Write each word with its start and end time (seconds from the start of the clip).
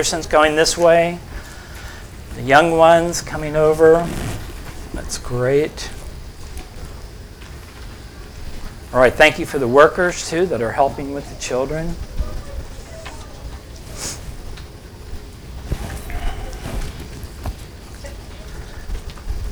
Going 0.00 0.56
this 0.56 0.78
way. 0.78 1.18
The 2.34 2.40
young 2.40 2.78
ones 2.78 3.20
coming 3.20 3.54
over. 3.54 4.08
That's 4.94 5.18
great. 5.18 5.90
All 8.94 8.98
right, 8.98 9.12
thank 9.12 9.38
you 9.38 9.44
for 9.44 9.58
the 9.58 9.68
workers 9.68 10.30
too 10.30 10.46
that 10.46 10.62
are 10.62 10.72
helping 10.72 11.12
with 11.12 11.28
the 11.28 11.38
children. 11.38 11.94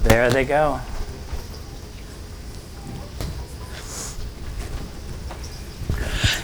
There 0.05 0.31
they 0.31 0.47
go. 0.47 0.81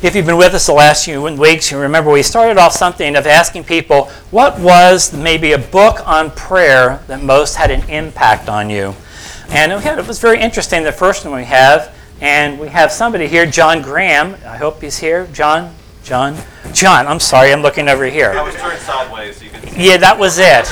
If 0.04 0.14
you've 0.14 0.26
been 0.26 0.36
with 0.36 0.52
us 0.52 0.66
the 0.66 0.74
last 0.74 1.06
few 1.06 1.22
weeks, 1.22 1.70
you 1.70 1.78
remember 1.78 2.10
we 2.10 2.22
started 2.22 2.58
off 2.58 2.72
something 2.72 3.16
of 3.16 3.26
asking 3.26 3.64
people 3.64 4.10
what 4.30 4.60
was 4.60 5.14
maybe 5.14 5.52
a 5.52 5.58
book 5.58 6.06
on 6.06 6.30
prayer 6.30 7.02
that 7.06 7.22
most 7.22 7.54
had 7.54 7.70
an 7.70 7.88
impact 7.88 8.50
on 8.50 8.68
you. 8.68 8.94
And 9.48 9.72
it 9.72 10.06
was 10.06 10.18
very 10.18 10.42
interesting, 10.42 10.82
the 10.82 10.92
first 10.92 11.24
one 11.24 11.34
we 11.34 11.44
have. 11.44 11.96
And 12.20 12.60
we 12.60 12.68
have 12.68 12.92
somebody 12.92 13.28
here, 13.28 13.46
John 13.46 13.80
Graham. 13.80 14.34
I 14.44 14.58
hope 14.58 14.82
he's 14.82 14.98
here. 14.98 15.26
John? 15.28 15.74
John? 16.02 16.36
John, 16.74 17.06
I'm 17.06 17.18
sorry, 17.18 17.50
I'm 17.50 17.62
looking 17.62 17.88
over 17.88 18.04
here. 18.04 18.32
I 18.32 18.42
was 18.42 18.54
turned 18.56 18.78
sideways 18.80 19.38
so 19.38 19.44
you 19.44 19.50
can 19.52 19.66
see. 19.68 19.88
Yeah, 19.88 19.96
that 19.96 20.18
was 20.18 20.38
it. 20.38 20.66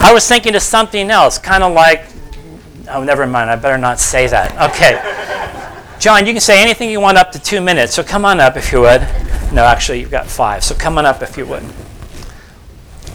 I 0.00 0.12
was 0.14 0.28
thinking 0.28 0.54
of 0.54 0.62
something 0.62 1.10
else, 1.10 1.40
kind 1.40 1.64
of 1.64 1.72
like, 1.72 2.04
oh, 2.88 3.02
never 3.02 3.26
mind, 3.26 3.50
I 3.50 3.56
better 3.56 3.78
not 3.78 3.98
say 3.98 4.28
that. 4.28 4.70
Okay. 4.70 5.34
John, 5.98 6.26
you 6.26 6.32
can 6.32 6.40
say 6.40 6.62
anything 6.62 6.90
you 6.90 7.00
want 7.00 7.18
up 7.18 7.32
to 7.32 7.38
two 7.38 7.60
minutes, 7.60 7.94
so 7.94 8.02
come 8.02 8.24
on 8.24 8.38
up 8.38 8.56
if 8.56 8.70
you 8.70 8.80
would. 8.82 9.00
No, 9.52 9.64
actually, 9.64 10.00
you've 10.00 10.10
got 10.10 10.26
five, 10.26 10.62
so 10.62 10.74
come 10.74 10.98
on 10.98 11.06
up 11.06 11.22
if 11.22 11.36
you 11.36 11.46
would. 11.46 11.64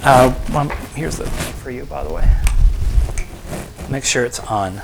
Uh, 0.04 0.34
well, 0.52 0.68
here's 0.96 1.18
the 1.18 1.26
for 1.26 1.70
you, 1.70 1.86
by 1.86 2.04
the 2.04 2.12
way. 2.12 2.28
Make 3.90 4.04
sure 4.04 4.26
it's 4.26 4.40
on. 4.40 4.82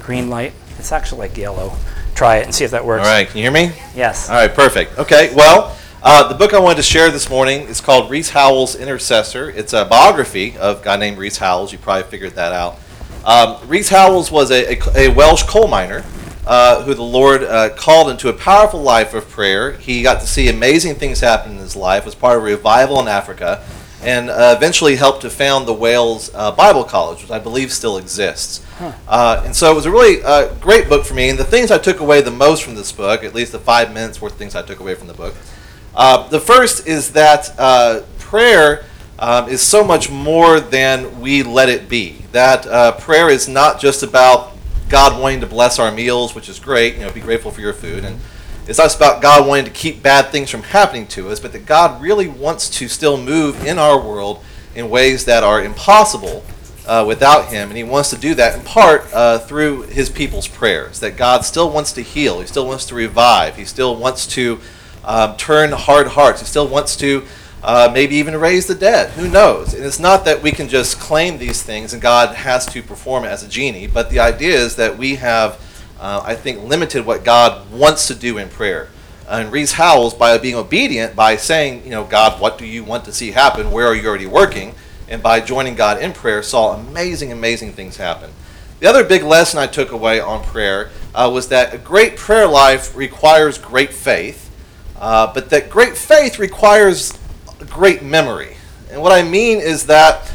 Green 0.00 0.28
light. 0.28 0.52
It's 0.78 0.90
actually 0.92 1.20
like 1.20 1.36
yellow. 1.36 1.76
Try 2.14 2.38
it 2.38 2.44
and 2.44 2.54
see 2.54 2.64
if 2.64 2.72
that 2.72 2.84
works. 2.84 3.06
All 3.06 3.12
right, 3.12 3.28
can 3.28 3.36
you 3.36 3.44
hear 3.44 3.52
me? 3.52 3.72
Yes. 3.94 4.28
All 4.28 4.36
right, 4.36 4.52
perfect. 4.52 4.98
Okay, 4.98 5.32
well, 5.36 5.76
uh, 6.02 6.26
the 6.26 6.34
book 6.34 6.52
I 6.52 6.58
wanted 6.58 6.76
to 6.76 6.82
share 6.82 7.10
this 7.10 7.30
morning 7.30 7.62
is 7.62 7.80
called 7.80 8.10
Rees 8.10 8.30
Howells 8.30 8.74
Intercessor. 8.74 9.50
It's 9.50 9.72
a 9.72 9.84
biography 9.84 10.56
of 10.58 10.80
a 10.80 10.84
guy 10.84 10.96
named 10.96 11.18
Rees 11.18 11.38
Howells. 11.38 11.72
You 11.72 11.78
probably 11.78 12.10
figured 12.10 12.34
that 12.34 12.52
out. 12.52 12.80
Um, 13.28 13.58
Rees 13.68 13.90
Howells 13.90 14.30
was 14.30 14.50
a, 14.50 14.72
a, 14.72 14.78
a 14.96 15.08
Welsh 15.08 15.42
coal 15.42 15.68
miner 15.68 16.02
uh, 16.46 16.82
who 16.84 16.94
the 16.94 17.02
Lord 17.02 17.44
uh, 17.44 17.68
called 17.74 18.08
into 18.08 18.30
a 18.30 18.32
powerful 18.32 18.80
life 18.80 19.12
of 19.12 19.28
prayer. 19.28 19.72
He 19.72 20.02
got 20.02 20.22
to 20.22 20.26
see 20.26 20.48
amazing 20.48 20.94
things 20.94 21.20
happen 21.20 21.52
in 21.52 21.58
his 21.58 21.76
life, 21.76 22.06
was 22.06 22.14
part 22.14 22.38
of 22.38 22.42
a 22.42 22.46
revival 22.46 22.98
in 23.00 23.06
Africa, 23.06 23.62
and 24.00 24.30
uh, 24.30 24.54
eventually 24.56 24.96
helped 24.96 25.20
to 25.22 25.28
found 25.28 25.68
the 25.68 25.74
Wales 25.74 26.30
uh, 26.34 26.52
Bible 26.52 26.84
College, 26.84 27.20
which 27.20 27.30
I 27.30 27.38
believe 27.38 27.70
still 27.70 27.98
exists. 27.98 28.64
Uh, 29.06 29.42
and 29.44 29.54
so 29.54 29.70
it 29.70 29.74
was 29.74 29.84
a 29.84 29.90
really 29.90 30.22
uh, 30.22 30.54
great 30.54 30.88
book 30.88 31.04
for 31.04 31.12
me. 31.12 31.28
And 31.28 31.38
the 31.38 31.44
things 31.44 31.70
I 31.70 31.76
took 31.76 32.00
away 32.00 32.22
the 32.22 32.30
most 32.30 32.62
from 32.62 32.76
this 32.76 32.92
book, 32.92 33.24
at 33.24 33.34
least 33.34 33.52
the 33.52 33.58
five 33.58 33.92
minutes 33.92 34.22
worth 34.22 34.32
of 34.32 34.38
things 34.38 34.54
I 34.54 34.62
took 34.62 34.80
away 34.80 34.94
from 34.94 35.06
the 35.06 35.12
book, 35.12 35.34
uh, 35.94 36.26
the 36.28 36.40
first 36.40 36.86
is 36.86 37.12
that 37.12 37.54
uh, 37.58 38.00
prayer 38.18 38.86
um, 39.18 39.48
is 39.48 39.60
so 39.60 39.84
much 39.84 40.10
more 40.10 40.60
than 40.60 41.20
we 41.20 41.42
let 41.42 41.68
it 41.68 41.90
be. 41.90 42.22
That 42.32 42.66
uh, 42.66 42.92
prayer 42.92 43.30
is 43.30 43.48
not 43.48 43.80
just 43.80 44.02
about 44.02 44.52
God 44.88 45.20
wanting 45.20 45.40
to 45.40 45.46
bless 45.46 45.78
our 45.78 45.90
meals, 45.90 46.34
which 46.34 46.48
is 46.48 46.58
great. 46.58 46.94
You 46.94 47.00
know, 47.00 47.12
be 47.12 47.20
grateful 47.20 47.50
for 47.50 47.60
your 47.60 47.72
food, 47.72 48.04
and 48.04 48.18
it's 48.66 48.78
not 48.78 48.84
just 48.84 48.96
about 48.96 49.22
God 49.22 49.46
wanting 49.46 49.64
to 49.64 49.70
keep 49.70 50.02
bad 50.02 50.30
things 50.30 50.50
from 50.50 50.62
happening 50.62 51.06
to 51.08 51.30
us, 51.30 51.40
but 51.40 51.52
that 51.52 51.64
God 51.64 52.02
really 52.02 52.28
wants 52.28 52.68
to 52.78 52.88
still 52.88 53.16
move 53.16 53.64
in 53.64 53.78
our 53.78 53.98
world 53.98 54.44
in 54.74 54.90
ways 54.90 55.24
that 55.24 55.42
are 55.42 55.62
impossible 55.62 56.44
uh, 56.86 57.04
without 57.06 57.48
Him, 57.48 57.68
and 57.68 57.76
He 57.76 57.84
wants 57.84 58.10
to 58.10 58.16
do 58.16 58.34
that 58.34 58.58
in 58.58 58.64
part 58.64 59.06
uh, 59.12 59.38
through 59.38 59.82
His 59.82 60.10
people's 60.10 60.48
prayers. 60.48 61.00
That 61.00 61.16
God 61.16 61.44
still 61.44 61.70
wants 61.70 61.92
to 61.92 62.02
heal, 62.02 62.40
He 62.40 62.46
still 62.46 62.66
wants 62.66 62.86
to 62.86 62.94
revive, 62.94 63.56
He 63.56 63.64
still 63.64 63.96
wants 63.96 64.26
to 64.28 64.60
um, 65.04 65.36
turn 65.36 65.72
hard 65.72 66.08
hearts, 66.08 66.40
He 66.40 66.46
still 66.46 66.68
wants 66.68 66.96
to 66.96 67.24
uh, 67.62 67.90
maybe 67.92 68.16
even 68.16 68.36
raise 68.36 68.66
the 68.66 68.74
dead. 68.74 69.10
Who 69.10 69.28
knows? 69.28 69.74
And 69.74 69.84
it's 69.84 69.98
not 69.98 70.24
that 70.24 70.42
we 70.42 70.52
can 70.52 70.68
just 70.68 70.98
claim 71.00 71.38
these 71.38 71.62
things 71.62 71.92
and 71.92 72.00
God 72.00 72.34
has 72.34 72.66
to 72.66 72.82
perform 72.82 73.24
it 73.24 73.28
as 73.28 73.42
a 73.42 73.48
genie, 73.48 73.86
but 73.86 74.10
the 74.10 74.20
idea 74.20 74.56
is 74.56 74.76
that 74.76 74.96
we 74.96 75.16
have, 75.16 75.60
uh, 75.98 76.22
I 76.24 76.34
think, 76.34 76.62
limited 76.62 77.04
what 77.04 77.24
God 77.24 77.70
wants 77.70 78.06
to 78.08 78.14
do 78.14 78.38
in 78.38 78.48
prayer. 78.48 78.88
And 79.28 79.52
Rees 79.52 79.72
Howells, 79.72 80.14
by 80.14 80.38
being 80.38 80.54
obedient, 80.54 81.14
by 81.14 81.36
saying, 81.36 81.84
you 81.84 81.90
know, 81.90 82.04
God, 82.04 82.40
what 82.40 82.56
do 82.56 82.64
you 82.64 82.82
want 82.82 83.04
to 83.04 83.12
see 83.12 83.32
happen? 83.32 83.70
Where 83.70 83.86
are 83.86 83.94
you 83.94 84.08
already 84.08 84.26
working? 84.26 84.74
And 85.06 85.22
by 85.22 85.40
joining 85.40 85.74
God 85.74 86.00
in 86.00 86.12
prayer, 86.12 86.42
saw 86.42 86.74
amazing, 86.74 87.30
amazing 87.30 87.72
things 87.72 87.98
happen. 87.98 88.30
The 88.80 88.86
other 88.86 89.04
big 89.04 89.24
lesson 89.24 89.58
I 89.58 89.66
took 89.66 89.90
away 89.90 90.20
on 90.20 90.42
prayer 90.44 90.90
uh, 91.14 91.30
was 91.32 91.48
that 91.48 91.74
a 91.74 91.78
great 91.78 92.16
prayer 92.16 92.46
life 92.46 92.96
requires 92.96 93.58
great 93.58 93.92
faith, 93.92 94.50
uh, 94.96 95.32
but 95.34 95.50
that 95.50 95.68
great 95.68 95.96
faith 95.96 96.38
requires 96.38 97.18
great 97.66 98.02
memory. 98.02 98.56
And 98.90 99.02
what 99.02 99.12
I 99.12 99.22
mean 99.22 99.58
is 99.58 99.86
that 99.86 100.32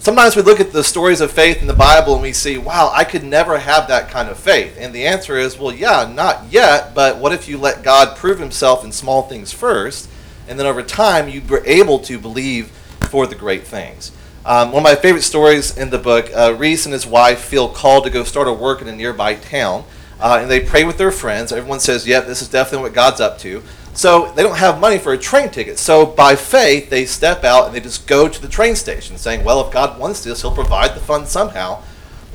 sometimes 0.00 0.36
we 0.36 0.42
look 0.42 0.60
at 0.60 0.72
the 0.72 0.84
stories 0.84 1.20
of 1.20 1.30
faith 1.30 1.60
in 1.60 1.66
the 1.66 1.72
Bible 1.72 2.14
and 2.14 2.22
we 2.22 2.32
see, 2.32 2.58
wow, 2.58 2.90
I 2.92 3.04
could 3.04 3.24
never 3.24 3.58
have 3.58 3.88
that 3.88 4.10
kind 4.10 4.28
of 4.28 4.38
faith. 4.38 4.76
And 4.78 4.94
the 4.94 5.06
answer 5.06 5.36
is, 5.36 5.58
well, 5.58 5.72
yeah, 5.72 6.10
not 6.12 6.52
yet, 6.52 6.94
but 6.94 7.18
what 7.18 7.32
if 7.32 7.48
you 7.48 7.56
let 7.56 7.82
God 7.82 8.16
prove 8.16 8.38
himself 8.38 8.84
in 8.84 8.92
small 8.92 9.22
things 9.22 9.52
first, 9.52 10.10
and 10.46 10.58
then 10.58 10.66
over 10.66 10.82
time 10.82 11.28
you 11.28 11.40
were 11.48 11.62
able 11.64 11.98
to 12.00 12.18
believe 12.18 12.66
for 13.08 13.26
the 13.26 13.34
great 13.34 13.64
things? 13.64 14.12
Um, 14.44 14.72
one 14.72 14.80
of 14.80 14.84
my 14.84 14.94
favorite 14.94 15.22
stories 15.22 15.74
in 15.78 15.88
the 15.88 15.98
book, 15.98 16.30
uh, 16.34 16.54
Rees 16.58 16.84
and 16.84 16.92
his 16.92 17.06
wife 17.06 17.40
feel 17.40 17.68
called 17.68 18.04
to 18.04 18.10
go 18.10 18.24
start 18.24 18.46
a 18.46 18.52
work 18.52 18.82
in 18.82 18.88
a 18.88 18.92
nearby 18.94 19.36
town, 19.36 19.84
uh, 20.20 20.38
and 20.42 20.50
they 20.50 20.60
pray 20.60 20.84
with 20.84 20.98
their 20.98 21.10
friends. 21.10 21.50
Everyone 21.50 21.80
says, 21.80 22.06
yep, 22.06 22.26
this 22.26 22.42
is 22.42 22.48
definitely 22.48 22.82
what 22.82 22.94
God's 22.94 23.20
up 23.20 23.38
to. 23.38 23.62
So 23.94 24.32
they 24.32 24.42
don't 24.42 24.56
have 24.56 24.80
money 24.80 24.98
for 24.98 25.12
a 25.12 25.18
train 25.18 25.50
ticket. 25.50 25.78
So 25.78 26.04
by 26.04 26.34
faith, 26.34 26.90
they 26.90 27.06
step 27.06 27.44
out 27.44 27.66
and 27.66 27.74
they 27.74 27.80
just 27.80 28.06
go 28.06 28.28
to 28.28 28.42
the 28.42 28.48
train 28.48 28.74
station 28.74 29.16
saying, 29.16 29.44
well, 29.44 29.64
if 29.64 29.72
God 29.72 29.98
wants 29.98 30.22
this, 30.22 30.42
he'll 30.42 30.54
provide 30.54 30.94
the 30.94 31.00
funds 31.00 31.30
somehow. 31.30 31.82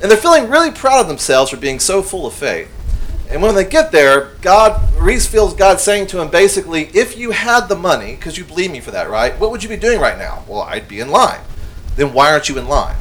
And 0.02 0.10
they're 0.10 0.18
feeling 0.18 0.48
really 0.48 0.70
proud 0.70 1.00
of 1.00 1.08
themselves 1.08 1.50
for 1.50 1.58
being 1.58 1.78
so 1.78 2.02
full 2.02 2.26
of 2.26 2.32
faith. 2.32 2.70
And 3.28 3.42
when 3.42 3.54
they 3.54 3.64
get 3.64 3.92
there, 3.92 4.32
God, 4.40 4.92
Rees 4.94 5.26
feels 5.26 5.54
God 5.54 5.78
saying 5.78 6.08
to 6.08 6.20
him 6.20 6.30
basically, 6.30 6.86
if 6.94 7.16
you 7.16 7.30
had 7.30 7.68
the 7.68 7.76
money, 7.76 8.16
because 8.16 8.38
you 8.38 8.44
believe 8.44 8.72
me 8.72 8.80
for 8.80 8.90
that, 8.90 9.08
right? 9.08 9.38
What 9.38 9.50
would 9.50 9.62
you 9.62 9.68
be 9.68 9.76
doing 9.76 10.00
right 10.00 10.18
now? 10.18 10.44
Well, 10.48 10.62
I'd 10.62 10.88
be 10.88 10.98
in 10.98 11.10
line. 11.10 11.40
Then 11.94 12.12
why 12.12 12.32
aren't 12.32 12.48
you 12.48 12.58
in 12.58 12.66
line? 12.66 12.96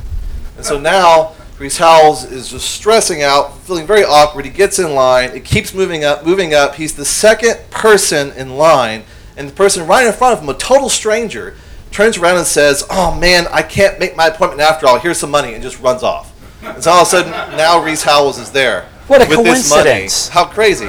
And 0.57 0.65
so 0.65 0.77
now 0.77 1.33
Rees 1.59 1.77
Howells 1.77 2.23
is 2.23 2.51
just 2.51 2.69
stressing 2.71 3.21
out, 3.21 3.57
feeling 3.59 3.85
very 3.85 4.05
awkward. 4.05 4.45
He 4.45 4.51
gets 4.51 4.79
in 4.79 4.95
line. 4.95 5.31
It 5.31 5.43
keeps 5.43 5.73
moving 5.73 6.05
up, 6.05 6.25
moving 6.25 6.53
up. 6.53 6.75
He's 6.75 6.95
the 6.95 7.03
second 7.03 7.57
person 7.69 8.31
in 8.31 8.55
line, 8.55 9.03
and 9.35 9.49
the 9.49 9.53
person 9.53 9.85
right 9.85 10.07
in 10.07 10.13
front 10.13 10.37
of 10.37 10.41
him, 10.41 10.47
a 10.47 10.53
total 10.53 10.87
stranger, 10.87 11.57
turns 11.91 12.17
around 12.17 12.37
and 12.37 12.47
says, 12.47 12.85
"Oh 12.89 13.13
man, 13.13 13.45
I 13.51 13.61
can't 13.61 13.99
make 13.99 14.15
my 14.15 14.27
appointment 14.27 14.61
after 14.61 14.87
all. 14.87 14.99
Here's 14.99 15.19
some 15.19 15.31
money," 15.31 15.53
and 15.53 15.61
just 15.61 15.81
runs 15.81 16.01
off. 16.01 16.31
And 16.63 16.81
so 16.81 16.91
all 16.91 17.01
of 17.01 17.07
a 17.07 17.11
sudden, 17.11 17.31
now 17.31 17.83
Rees 17.83 18.03
Howells 18.03 18.39
is 18.39 18.51
there 18.51 18.85
What 19.07 19.21
a 19.21 19.29
with 19.29 19.43
this 19.43 19.69
money. 19.69 20.07
How 20.31 20.45
crazy! 20.45 20.87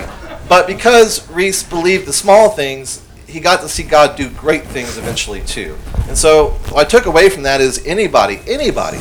But 0.49 0.69
because 0.69 1.29
Rees 1.31 1.65
believed 1.65 2.07
the 2.07 2.13
small 2.13 2.51
things, 2.51 3.03
he 3.27 3.41
got 3.41 3.61
to 3.63 3.69
see 3.69 3.83
God 3.83 4.15
do 4.15 4.31
great 4.31 4.67
things 4.67 4.97
eventually 4.99 5.41
too. 5.41 5.77
And 6.07 6.17
so 6.17 6.51
what 6.69 6.87
I 6.87 6.89
took 6.89 7.07
away 7.07 7.29
from 7.29 7.43
that 7.43 7.61
is 7.61 7.85
anybody, 7.85 8.41
anybody 8.47 8.99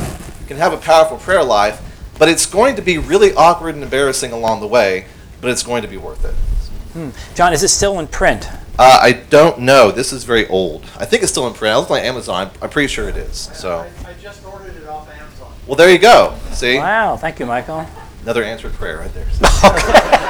can 0.50 0.58
have 0.58 0.74
a 0.74 0.78
powerful 0.78 1.16
prayer 1.18 1.44
life, 1.44 1.80
but 2.18 2.28
it's 2.28 2.48
going 2.48 2.76
to 2.76 2.82
be 2.82 2.98
really 2.98 3.34
awkward 3.36 3.76
and 3.76 3.84
embarrassing 3.84 4.32
along 4.32 4.60
the 4.60 4.68
way, 4.68 5.06
but 5.42 5.52
it's 5.52 5.62
going 5.62 5.84
to 5.84 5.88
be 5.88 5.96
worth 5.96 6.26
it. 6.26 7.14
John, 7.36 7.54
is 7.54 7.62
it 7.64 7.68
still 7.68 8.00
in 8.00 8.08
print? 8.08 8.50
Uh, 8.80 8.98
I 9.00 9.12
don't 9.12 9.60
know. 9.60 9.92
This 9.92 10.12
is 10.12 10.24
very 10.24 10.48
old. 10.48 10.86
I 10.98 11.06
think 11.06 11.22
it's 11.22 11.32
still 11.32 11.46
in 11.48 11.54
print. 11.54 11.76
I 11.76 11.78
looked 11.78 11.92
on 11.92 12.00
Amazon. 12.00 12.50
I'm 12.64 12.70
pretty 12.72 12.88
sure 12.88 13.08
it 13.08 13.16
is. 13.16 13.38
So, 13.54 13.80
I, 14.06 14.10
I 14.10 14.14
just 14.20 14.44
ordered 14.44 14.76
it 14.76 14.88
off 14.88 15.08
Amazon. 15.08 15.54
well, 15.68 15.76
there 15.76 15.92
you 15.92 16.00
go. 16.00 16.36
See, 16.52 16.78
Wow, 16.78 17.16
thank 17.16 17.40
you, 17.40 17.46
Michael. 17.46 17.86
another 18.24 18.44
answered 18.44 18.74
prayer 18.74 18.98
right 18.98 19.14
there. 19.14 19.28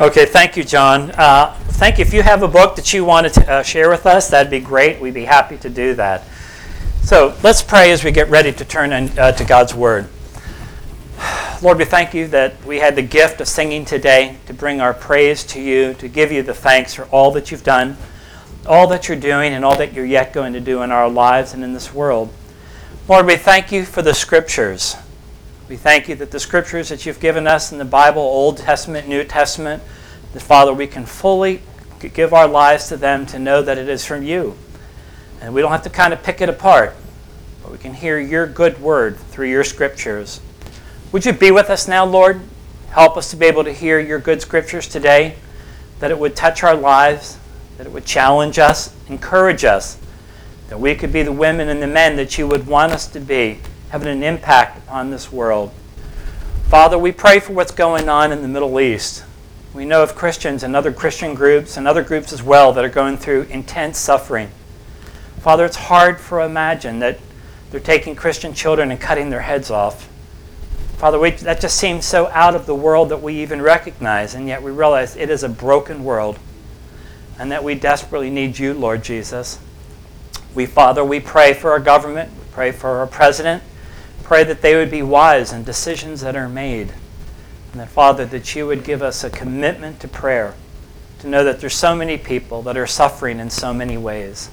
Okay, 0.00 0.24
thank 0.24 0.56
you, 0.56 0.64
John. 0.64 1.10
Uh, 1.12 1.54
thank 1.72 1.98
you. 1.98 2.02
If 2.04 2.14
you 2.14 2.22
have 2.22 2.42
a 2.42 2.48
book 2.48 2.74
that 2.76 2.92
you 2.94 3.04
want 3.04 3.32
to 3.34 3.52
uh, 3.52 3.62
share 3.62 3.90
with 3.90 4.06
us, 4.06 4.30
that'd 4.30 4.50
be 4.50 4.58
great. 4.58 5.00
We'd 5.00 5.12
be 5.14 5.26
happy 5.26 5.58
to 5.58 5.68
do 5.68 5.94
that. 5.94 6.24
So 7.04 7.36
let's 7.42 7.62
pray 7.62 7.90
as 7.90 8.04
we 8.04 8.12
get 8.12 8.30
ready 8.30 8.52
to 8.52 8.64
turn 8.64 8.92
in, 8.92 9.18
uh, 9.18 9.32
to 9.32 9.44
God's 9.44 9.74
Word. 9.74 10.08
Lord, 11.60 11.78
we 11.78 11.84
thank 11.84 12.14
you 12.14 12.28
that 12.28 12.64
we 12.64 12.78
had 12.78 12.94
the 12.94 13.02
gift 13.02 13.40
of 13.40 13.48
singing 13.48 13.84
today 13.84 14.36
to 14.46 14.54
bring 14.54 14.80
our 14.80 14.94
praise 14.94 15.42
to 15.46 15.60
you, 15.60 15.94
to 15.94 16.06
give 16.06 16.30
you 16.30 16.44
the 16.44 16.54
thanks 16.54 16.94
for 16.94 17.06
all 17.06 17.32
that 17.32 17.50
you've 17.50 17.64
done, 17.64 17.96
all 18.66 18.86
that 18.86 19.08
you're 19.08 19.18
doing, 19.18 19.52
and 19.52 19.64
all 19.64 19.76
that 19.76 19.94
you're 19.94 20.06
yet 20.06 20.32
going 20.32 20.52
to 20.52 20.60
do 20.60 20.82
in 20.82 20.92
our 20.92 21.08
lives 21.10 21.52
and 21.52 21.64
in 21.64 21.72
this 21.72 21.92
world. 21.92 22.32
Lord, 23.08 23.26
we 23.26 23.34
thank 23.36 23.72
you 23.72 23.84
for 23.84 24.00
the 24.00 24.14
Scriptures. 24.14 24.94
We 25.68 25.76
thank 25.76 26.08
you 26.08 26.14
that 26.14 26.30
the 26.30 26.40
Scriptures 26.40 26.88
that 26.90 27.04
you've 27.04 27.20
given 27.20 27.48
us 27.48 27.72
in 27.72 27.78
the 27.78 27.84
Bible, 27.84 28.22
Old 28.22 28.58
Testament, 28.58 29.08
New 29.08 29.24
Testament, 29.24 29.82
that 30.34 30.40
Father, 30.40 30.72
we 30.72 30.86
can 30.86 31.04
fully 31.04 31.62
give 32.14 32.32
our 32.32 32.46
lives 32.46 32.86
to 32.88 32.96
them 32.96 33.26
to 33.26 33.40
know 33.40 33.60
that 33.60 33.76
it 33.76 33.88
is 33.88 34.04
from 34.04 34.22
you. 34.22 34.56
And 35.42 35.52
we 35.52 35.60
don't 35.60 35.72
have 35.72 35.82
to 35.82 35.90
kind 35.90 36.12
of 36.12 36.22
pick 36.22 36.40
it 36.40 36.48
apart, 36.48 36.94
but 37.62 37.72
we 37.72 37.78
can 37.78 37.92
hear 37.92 38.18
your 38.18 38.46
good 38.46 38.80
word 38.80 39.16
through 39.16 39.48
your 39.48 39.64
scriptures. 39.64 40.40
Would 41.10 41.26
you 41.26 41.32
be 41.32 41.50
with 41.50 41.68
us 41.68 41.88
now, 41.88 42.04
Lord? 42.06 42.40
Help 42.90 43.16
us 43.16 43.28
to 43.30 43.36
be 43.36 43.46
able 43.46 43.64
to 43.64 43.72
hear 43.72 43.98
your 43.98 44.20
good 44.20 44.40
scriptures 44.40 44.86
today, 44.86 45.34
that 45.98 46.12
it 46.12 46.18
would 46.18 46.36
touch 46.36 46.62
our 46.62 46.76
lives, 46.76 47.38
that 47.76 47.88
it 47.88 47.92
would 47.92 48.04
challenge 48.04 48.60
us, 48.60 48.94
encourage 49.08 49.64
us, 49.64 49.98
that 50.68 50.78
we 50.78 50.94
could 50.94 51.12
be 51.12 51.24
the 51.24 51.32
women 51.32 51.68
and 51.68 51.82
the 51.82 51.88
men 51.88 52.14
that 52.16 52.38
you 52.38 52.46
would 52.46 52.68
want 52.68 52.92
us 52.92 53.08
to 53.08 53.18
be, 53.18 53.58
having 53.90 54.08
an 54.08 54.22
impact 54.22 54.78
upon 54.78 55.10
this 55.10 55.32
world. 55.32 55.72
Father, 56.68 56.96
we 56.96 57.10
pray 57.10 57.40
for 57.40 57.52
what's 57.52 57.72
going 57.72 58.08
on 58.08 58.30
in 58.30 58.42
the 58.42 58.48
Middle 58.48 58.78
East. 58.78 59.24
We 59.74 59.84
know 59.86 60.04
of 60.04 60.14
Christians 60.14 60.62
and 60.62 60.76
other 60.76 60.92
Christian 60.92 61.34
groups 61.34 61.76
and 61.76 61.88
other 61.88 62.04
groups 62.04 62.32
as 62.32 62.44
well 62.44 62.72
that 62.74 62.84
are 62.84 62.88
going 62.88 63.16
through 63.16 63.42
intense 63.50 63.98
suffering. 63.98 64.48
Father, 65.42 65.64
it's 65.64 65.76
hard 65.76 66.20
for 66.20 66.40
imagine 66.40 67.00
that 67.00 67.18
they're 67.72 67.80
taking 67.80 68.14
Christian 68.14 68.54
children 68.54 68.92
and 68.92 69.00
cutting 69.00 69.28
their 69.28 69.40
heads 69.40 69.72
off. 69.72 70.08
Father, 70.98 71.18
we, 71.18 71.32
that 71.32 71.60
just 71.60 71.76
seems 71.76 72.06
so 72.06 72.28
out 72.28 72.54
of 72.54 72.66
the 72.66 72.76
world 72.76 73.08
that 73.08 73.20
we 73.20 73.42
even 73.42 73.60
recognize, 73.60 74.36
and 74.36 74.46
yet 74.46 74.62
we 74.62 74.70
realize 74.70 75.16
it 75.16 75.30
is 75.30 75.42
a 75.42 75.48
broken 75.48 76.04
world 76.04 76.38
and 77.40 77.50
that 77.50 77.64
we 77.64 77.74
desperately 77.74 78.30
need 78.30 78.56
you, 78.56 78.72
Lord 78.72 79.02
Jesus. 79.02 79.58
We, 80.54 80.64
Father, 80.64 81.04
we 81.04 81.18
pray 81.18 81.54
for 81.54 81.72
our 81.72 81.80
government, 81.80 82.30
we 82.30 82.44
pray 82.52 82.70
for 82.70 82.98
our 82.98 83.08
president, 83.08 83.64
pray 84.22 84.44
that 84.44 84.62
they 84.62 84.76
would 84.76 84.92
be 84.92 85.02
wise 85.02 85.52
in 85.52 85.64
decisions 85.64 86.20
that 86.20 86.36
are 86.36 86.48
made. 86.48 86.92
And 87.72 87.80
that, 87.80 87.88
Father, 87.88 88.24
that 88.26 88.54
you 88.54 88.68
would 88.68 88.84
give 88.84 89.02
us 89.02 89.24
a 89.24 89.30
commitment 89.30 89.98
to 90.02 90.06
prayer, 90.06 90.54
to 91.18 91.26
know 91.26 91.42
that 91.42 91.60
there's 91.60 91.74
so 91.74 91.96
many 91.96 92.16
people 92.16 92.62
that 92.62 92.76
are 92.76 92.86
suffering 92.86 93.40
in 93.40 93.50
so 93.50 93.74
many 93.74 93.96
ways. 93.96 94.48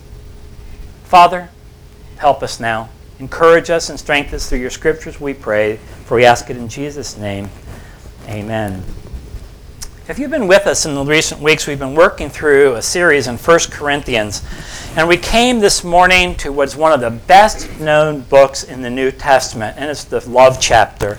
Father, 1.09 1.49
help 2.17 2.43
us 2.43 2.59
now. 2.59 2.87
Encourage 3.17 3.71
us 3.71 3.89
and 3.89 3.99
strengthen 3.99 4.35
us 4.35 4.47
through 4.47 4.59
your 4.59 4.69
scriptures, 4.69 5.19
we 5.19 5.33
pray, 5.33 5.77
for 6.05 6.17
we 6.17 6.23
ask 6.23 6.51
it 6.51 6.55
in 6.55 6.69
Jesus' 6.69 7.17
name. 7.17 7.49
Amen. 8.27 8.83
If 10.07 10.19
you've 10.19 10.29
been 10.29 10.47
with 10.47 10.67
us 10.67 10.85
in 10.85 10.93
the 10.93 11.03
recent 11.03 11.41
weeks, 11.41 11.65
we've 11.65 11.79
been 11.79 11.95
working 11.95 12.29
through 12.29 12.75
a 12.75 12.81
series 12.83 13.25
in 13.25 13.37
1 13.37 13.59
Corinthians. 13.71 14.45
And 14.95 15.07
we 15.07 15.17
came 15.17 15.59
this 15.59 15.83
morning 15.83 16.35
to 16.35 16.51
what's 16.51 16.75
one 16.75 16.91
of 16.91 17.01
the 17.01 17.09
best 17.09 17.79
known 17.79 18.21
books 18.21 18.63
in 18.63 18.83
the 18.83 18.89
New 18.91 19.09
Testament, 19.09 19.77
and 19.79 19.89
it's 19.89 20.03
the 20.03 20.29
love 20.29 20.61
chapter. 20.61 21.17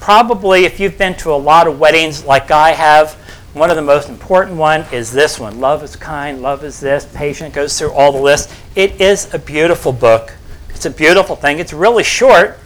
Probably, 0.00 0.66
if 0.66 0.78
you've 0.78 0.98
been 0.98 1.14
to 1.14 1.32
a 1.32 1.34
lot 1.34 1.66
of 1.66 1.80
weddings 1.80 2.26
like 2.26 2.50
I 2.50 2.72
have, 2.72 3.16
one 3.52 3.70
of 3.70 3.76
the 3.76 3.82
most 3.82 4.08
important 4.08 4.56
one 4.56 4.84
is 4.92 5.10
this 5.10 5.38
one. 5.38 5.60
Love 5.60 5.82
is 5.82 5.96
kind, 5.96 6.40
love 6.40 6.64
is 6.64 6.80
this, 6.80 7.06
patient, 7.14 7.54
goes 7.54 7.78
through 7.78 7.92
all 7.92 8.12
the 8.12 8.20
list. 8.20 8.52
It 8.74 9.00
is 9.00 9.32
a 9.34 9.38
beautiful 9.38 9.92
book. 9.92 10.34
It's 10.68 10.86
a 10.86 10.90
beautiful 10.90 11.36
thing. 11.36 11.58
It's 11.58 11.72
really 11.72 12.04
short, 12.04 12.58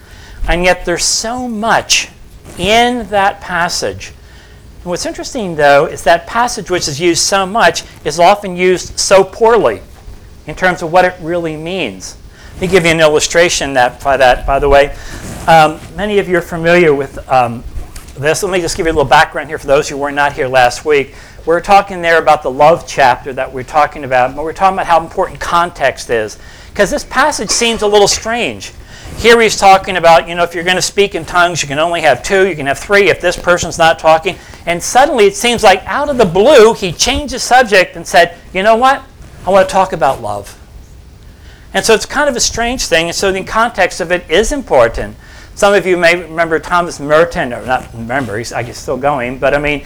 and 0.47 0.63
yet 0.65 0.85
there's 0.85 1.05
so 1.05 1.49
much 1.49 2.11
in 2.59 3.07
that 3.09 3.41
passage 3.41 4.13
and 4.85 4.91
what's 4.91 5.07
interesting, 5.07 5.57
though, 5.57 5.87
is 5.87 6.05
that 6.05 6.27
passage 6.27 6.71
which 6.71 6.89
is 6.89 7.01
used 7.01 7.23
so 7.23 7.47
much 7.47 7.85
is 8.05 8.21
often 8.21 8.55
used 8.55 8.99
so 8.99 9.25
poorly 9.25 9.81
in 10.47 10.55
terms 10.55 10.83
of 10.83 10.93
what 10.93 11.07
it 11.07 11.15
really 11.23 11.57
means. 11.57 12.19
Let 12.53 12.61
me 12.61 12.67
give 12.67 12.85
you 12.85 12.91
an 12.91 13.01
illustration 13.01 13.73
that 13.73 14.05
by 14.05 14.19
that, 14.19 14.47
by 14.47 14.59
the 14.59 14.69
way. 14.69 14.95
Um, 15.49 15.81
many 15.97 16.19
of 16.19 16.29
you 16.29 16.37
are 16.37 16.43
familiar 16.43 16.95
with 16.95 17.17
um, 17.31 17.65
this. 18.15 18.43
Let 18.43 18.53
me 18.53 18.61
just 18.61 18.77
give 18.77 18.87
you 18.87 18.93
a 18.93 18.95
little 18.95 19.09
background 19.09 19.49
here 19.49 19.59
for 19.59 19.67
those 19.67 19.89
who 19.89 19.97
were 19.97 20.13
not 20.13 20.33
here 20.33 20.49
last 20.49 20.85
week. 20.85 21.15
We 21.47 21.55
are 21.55 21.61
talking 21.61 22.01
there 22.01 22.19
about 22.19 22.43
the 22.43 22.51
love 22.51 22.87
chapter 22.87 23.33
that 23.33 23.53
we're 23.53 23.65
talking 23.65 24.05
about, 24.05 24.35
but 24.35 24.45
we're 24.45 24.53
talking 24.53 24.77
about 24.77 24.87
how 24.87 25.01
important 25.01 25.41
context 25.41 26.11
is. 26.11 26.39
Because 26.71 26.91
this 26.91 27.05
passage 27.05 27.51
seems 27.51 27.83
a 27.83 27.87
little 27.87 28.09
strange. 28.09 28.73
Here 29.17 29.41
he's 29.41 29.57
talking 29.57 29.97
about, 29.97 30.29
you 30.29 30.35
know, 30.35 30.43
if 30.43 30.55
you're 30.55 30.65
going 30.65 30.77
to 30.77 30.83
speak 30.83 31.15
in 31.15 31.25
tongues, 31.25 31.63
you 31.63 31.69
can 31.69 31.79
only 31.79 32.01
have 32.01 32.23
two, 32.23 32.49
you 32.49 32.57
can 32.57 32.67
have 32.67 32.79
three 32.79 33.11
if 33.11 33.21
this 33.21 33.37
person's 33.37 33.79
not 33.79 33.99
talking. 33.99 34.37
And 34.67 34.83
suddenly 34.83 35.27
it 35.27 35.37
seems 35.37 35.63
like 35.63 35.85
out 35.85 36.09
of 36.09 36.17
the 36.17 36.25
blue, 36.25 36.75
he 36.75 36.93
changed 36.93 37.35
the 37.35 37.39
subject 37.39 37.97
and 37.97 38.07
said, 38.07 38.37
you 38.53 38.63
know 38.63 38.77
what? 38.77 39.03
I 39.47 39.51
want 39.51 39.69
to 39.69 39.73
talk 39.73 39.93
about 39.93 40.23
love. 40.23 40.61
And 41.75 41.85
so 41.85 41.95
it's 41.95 42.07
kind 42.07 42.29
of 42.29 42.37
a 42.37 42.41
strange 42.41 42.87
thing. 42.87 43.07
And 43.07 43.15
so 43.15 43.31
the 43.31 43.45
context 43.45 44.01
of 44.01 44.11
it 44.11 44.29
is 44.31 44.53
important. 44.53 45.17
Some 45.55 45.73
of 45.75 45.87
you 45.87 45.97
may 45.97 46.21
remember 46.21 46.59
Thomas 46.59 46.99
Merton, 46.99 47.53
or 47.53 47.65
not 47.65 47.93
remember, 47.95 48.37
he's 48.39 48.53
I 48.53 48.62
guess 48.62 48.79
still 48.79 48.97
going, 48.97 49.39
but 49.39 49.55
I 49.55 49.59
mean, 49.59 49.85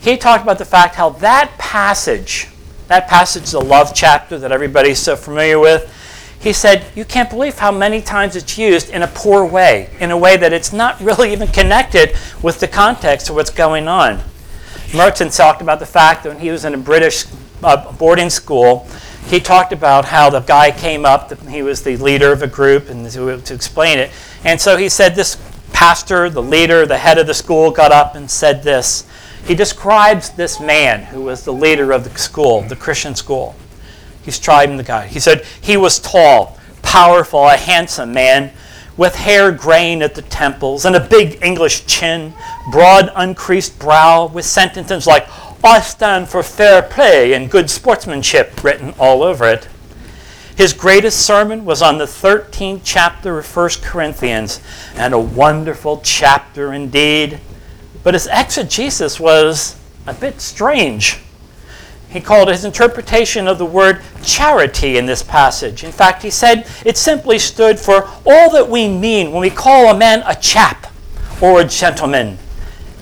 he 0.00 0.16
talked 0.16 0.42
about 0.42 0.58
the 0.58 0.64
fact 0.64 0.94
how 0.94 1.10
that 1.10 1.52
passage, 1.58 2.48
that 2.88 3.06
passage, 3.06 3.50
the 3.50 3.60
love 3.60 3.92
chapter 3.94 4.38
that 4.38 4.50
everybody's 4.50 4.98
so 4.98 5.16
familiar 5.16 5.58
with, 5.58 5.94
he 6.40 6.54
said, 6.54 6.86
You 6.94 7.04
can't 7.04 7.28
believe 7.28 7.58
how 7.58 7.70
many 7.70 8.00
times 8.00 8.34
it's 8.34 8.56
used 8.56 8.88
in 8.90 9.02
a 9.02 9.08
poor 9.08 9.44
way, 9.44 9.90
in 10.00 10.10
a 10.10 10.16
way 10.16 10.38
that 10.38 10.54
it's 10.54 10.72
not 10.72 10.98
really 11.00 11.32
even 11.32 11.48
connected 11.48 12.16
with 12.42 12.60
the 12.60 12.68
context 12.68 13.28
of 13.28 13.36
what's 13.36 13.50
going 13.50 13.88
on. 13.88 14.22
Merton 14.94 15.28
talked 15.28 15.60
about 15.60 15.80
the 15.80 15.86
fact 15.86 16.24
that 16.24 16.30
when 16.30 16.40
he 16.40 16.50
was 16.50 16.64
in 16.64 16.72
a 16.72 16.78
British 16.78 17.26
uh, 17.62 17.92
boarding 17.92 18.30
school, 18.30 18.88
he 19.30 19.38
talked 19.38 19.72
about 19.72 20.04
how 20.04 20.28
the 20.28 20.40
guy 20.40 20.72
came 20.72 21.06
up, 21.06 21.32
he 21.42 21.62
was 21.62 21.82
the 21.82 21.96
leader 21.96 22.32
of 22.32 22.42
a 22.42 22.48
group, 22.48 22.90
and 22.90 23.08
to, 23.10 23.40
to 23.40 23.54
explain 23.54 23.98
it. 23.98 24.10
And 24.44 24.60
so 24.60 24.76
he 24.76 24.88
said, 24.88 25.14
This 25.14 25.36
pastor, 25.72 26.28
the 26.28 26.42
leader, 26.42 26.84
the 26.84 26.98
head 26.98 27.16
of 27.16 27.28
the 27.28 27.34
school, 27.34 27.70
got 27.70 27.92
up 27.92 28.16
and 28.16 28.28
said 28.28 28.64
this. 28.64 29.06
He 29.44 29.54
describes 29.54 30.30
this 30.30 30.60
man 30.60 31.04
who 31.04 31.22
was 31.22 31.44
the 31.44 31.52
leader 31.52 31.92
of 31.92 32.02
the 32.02 32.18
school, 32.18 32.62
the 32.62 32.76
Christian 32.76 33.14
school. 33.14 33.54
He's 34.22 34.38
trying 34.38 34.76
the 34.76 34.82
guy. 34.82 35.06
He 35.06 35.20
said, 35.20 35.44
He 35.60 35.76
was 35.76 36.00
tall, 36.00 36.58
powerful, 36.82 37.46
a 37.46 37.56
handsome 37.56 38.12
man, 38.12 38.50
with 38.96 39.14
hair 39.14 39.52
graying 39.52 40.02
at 40.02 40.16
the 40.16 40.22
temples 40.22 40.84
and 40.84 40.96
a 40.96 41.00
big 41.00 41.42
English 41.42 41.86
chin, 41.86 42.34
broad, 42.72 43.12
uncreased 43.14 43.78
brow, 43.78 44.26
with 44.26 44.44
sentences 44.44 45.06
like, 45.06 45.26
I 45.62 45.80
stand 45.80 46.28
for 46.28 46.42
fair 46.42 46.82
play 46.82 47.32
and 47.32 47.50
good 47.50 47.70
sportsmanship 47.70 48.62
written 48.64 48.94
all 48.98 49.22
over 49.22 49.46
it. 49.46 49.68
His 50.56 50.72
greatest 50.72 51.24
sermon 51.24 51.64
was 51.64 51.82
on 51.82 51.98
the 51.98 52.04
13th 52.04 52.80
chapter 52.84 53.38
of 53.38 53.56
1 53.56 53.70
Corinthians, 53.82 54.60
and 54.94 55.14
a 55.14 55.18
wonderful 55.18 56.00
chapter 56.02 56.72
indeed. 56.72 57.40
But 58.02 58.14
his 58.14 58.26
exegesis 58.26 59.18
was 59.18 59.78
a 60.06 60.14
bit 60.14 60.40
strange 60.40 61.18
he 62.10 62.20
called 62.20 62.48
his 62.48 62.64
interpretation 62.64 63.46
of 63.46 63.58
the 63.58 63.66
word 63.66 64.00
charity 64.22 64.98
in 64.98 65.06
this 65.06 65.22
passage. 65.22 65.84
In 65.84 65.92
fact, 65.92 66.22
he 66.22 66.30
said 66.30 66.68
it 66.84 66.96
simply 66.96 67.38
stood 67.38 67.78
for 67.78 68.08
all 68.26 68.50
that 68.50 68.68
we 68.68 68.88
mean 68.88 69.30
when 69.30 69.40
we 69.40 69.50
call 69.50 69.88
a 69.88 69.96
man 69.96 70.22
a 70.26 70.34
chap 70.34 70.92
or 71.40 71.60
a 71.60 71.64
gentleman. 71.64 72.36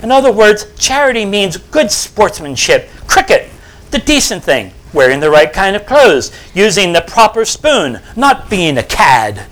In 0.01 0.11
other 0.11 0.31
words, 0.31 0.67
charity 0.77 1.25
means 1.25 1.57
good 1.57 1.91
sportsmanship, 1.91 2.89
cricket, 3.07 3.49
the 3.91 3.99
decent 3.99 4.43
thing, 4.43 4.71
wearing 4.93 5.19
the 5.19 5.29
right 5.29 5.51
kind 5.51 5.75
of 5.75 5.85
clothes, 5.85 6.31
using 6.53 6.93
the 6.93 7.01
proper 7.01 7.45
spoon, 7.45 7.99
not 8.15 8.49
being 8.49 8.77
a 8.77 8.83
cad. 8.83 9.45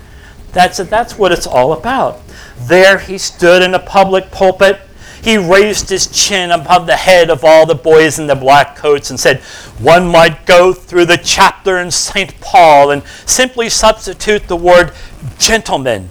That's, 0.53 0.77
that's 0.77 1.17
what 1.17 1.31
it's 1.31 1.47
all 1.47 1.73
about. 1.73 2.21
There 2.59 2.99
he 2.99 3.17
stood 3.17 3.61
in 3.61 3.73
a 3.73 3.79
public 3.79 4.31
pulpit 4.31 4.79
he 5.27 5.37
raised 5.37 5.89
his 5.89 6.07
chin 6.07 6.51
above 6.51 6.85
the 6.85 6.95
head 6.95 7.29
of 7.29 7.43
all 7.43 7.65
the 7.65 7.75
boys 7.75 8.17
in 8.17 8.27
the 8.27 8.35
black 8.35 8.77
coats 8.77 9.09
and 9.09 9.19
said, 9.19 9.39
One 9.79 10.07
might 10.07 10.45
go 10.45 10.71
through 10.71 11.05
the 11.05 11.17
chapter 11.17 11.79
in 11.79 11.91
St. 11.91 12.39
Paul 12.39 12.91
and 12.91 13.03
simply 13.25 13.69
substitute 13.69 14.47
the 14.47 14.55
word 14.55 14.93
gentleman 15.37 16.07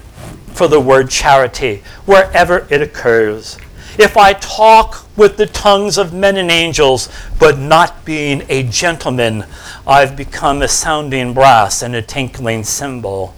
for 0.48 0.68
the 0.68 0.80
word 0.80 1.08
charity 1.08 1.82
wherever 2.04 2.66
it 2.68 2.82
occurs. 2.82 3.56
If 3.98 4.16
I 4.16 4.34
talk 4.34 5.06
with 5.16 5.36
the 5.36 5.46
tongues 5.46 5.96
of 5.98 6.12
men 6.12 6.36
and 6.36 6.50
angels, 6.50 7.08
but 7.38 7.58
not 7.58 8.04
being 8.04 8.44
a 8.48 8.62
gentleman, 8.62 9.44
I've 9.86 10.16
become 10.16 10.62
a 10.62 10.68
sounding 10.68 11.32
brass 11.32 11.82
and 11.82 11.94
a 11.94 12.02
tinkling 12.02 12.64
cymbal. 12.64 13.34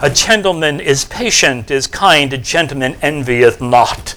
A 0.00 0.10
gentleman 0.10 0.80
is 0.80 1.04
patient, 1.04 1.70
is 1.70 1.86
kind, 1.86 2.32
a 2.32 2.38
gentleman 2.38 2.96
envieth 3.00 3.60
not 3.60 4.14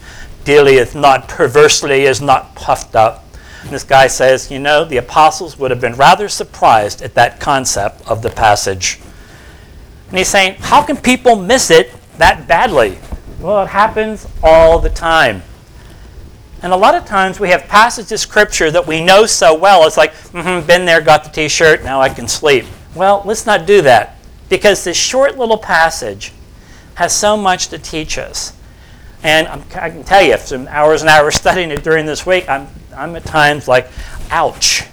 dealeth 0.49 0.95
not 0.95 1.27
perversely, 1.27 2.05
is 2.05 2.21
not 2.21 2.55
puffed 2.55 2.95
up. 2.95 3.23
And 3.61 3.69
this 3.69 3.83
guy 3.83 4.07
says, 4.07 4.49
you 4.49 4.57
know, 4.57 4.83
the 4.83 4.97
apostles 4.97 5.59
would 5.59 5.69
have 5.69 5.81
been 5.81 5.93
rather 5.93 6.27
surprised 6.27 7.03
at 7.03 7.13
that 7.13 7.39
concept 7.39 8.01
of 8.09 8.21
the 8.21 8.31
passage. 8.31 8.99
And 10.09 10.17
he's 10.17 10.27
saying, 10.27 10.55
how 10.59 10.81
can 10.81 10.97
people 10.97 11.35
miss 11.35 11.69
it 11.69 11.93
that 12.17 12.47
badly? 12.47 12.97
Well, 13.39 13.63
it 13.63 13.67
happens 13.67 14.27
all 14.41 14.79
the 14.79 14.89
time. 14.89 15.43
And 16.61 16.73
a 16.73 16.77
lot 16.77 16.95
of 16.95 17.05
times 17.05 17.39
we 17.39 17.49
have 17.49 17.67
passages 17.67 18.11
of 18.11 18.19
scripture 18.19 18.69
that 18.71 18.85
we 18.85 19.03
know 19.03 19.25
so 19.25 19.57
well, 19.57 19.87
it's 19.87 19.97
like, 19.97 20.13
mm-hmm, 20.13 20.65
been 20.67 20.85
there, 20.85 20.99
got 20.99 21.23
the 21.23 21.29
t 21.29 21.47
shirt, 21.47 21.83
now 21.83 22.01
I 22.01 22.09
can 22.09 22.27
sleep. 22.27 22.65
Well, 22.95 23.21
let's 23.25 23.45
not 23.45 23.65
do 23.65 23.81
that 23.83 24.17
because 24.49 24.83
this 24.83 24.97
short 24.97 25.37
little 25.37 25.57
passage 25.57 26.33
has 26.95 27.15
so 27.15 27.37
much 27.37 27.69
to 27.69 27.77
teach 27.77 28.17
us. 28.17 28.53
And 29.23 29.47
I'm, 29.47 29.63
i 29.75 29.89
can 29.89 30.03
tell 30.03 30.21
you, 30.21 30.37
some 30.37 30.67
hours 30.67 31.01
and 31.01 31.09
hours 31.09 31.35
studying 31.43 31.71
it 31.71 31.83
during 31.83 32.05
this 32.05 32.25
week, 32.25 32.49
I'm, 32.49 32.67
I'm 32.95 33.15
at 33.15 33.25
times 33.25 33.67
like, 33.67 33.87
ouch. 34.29 34.83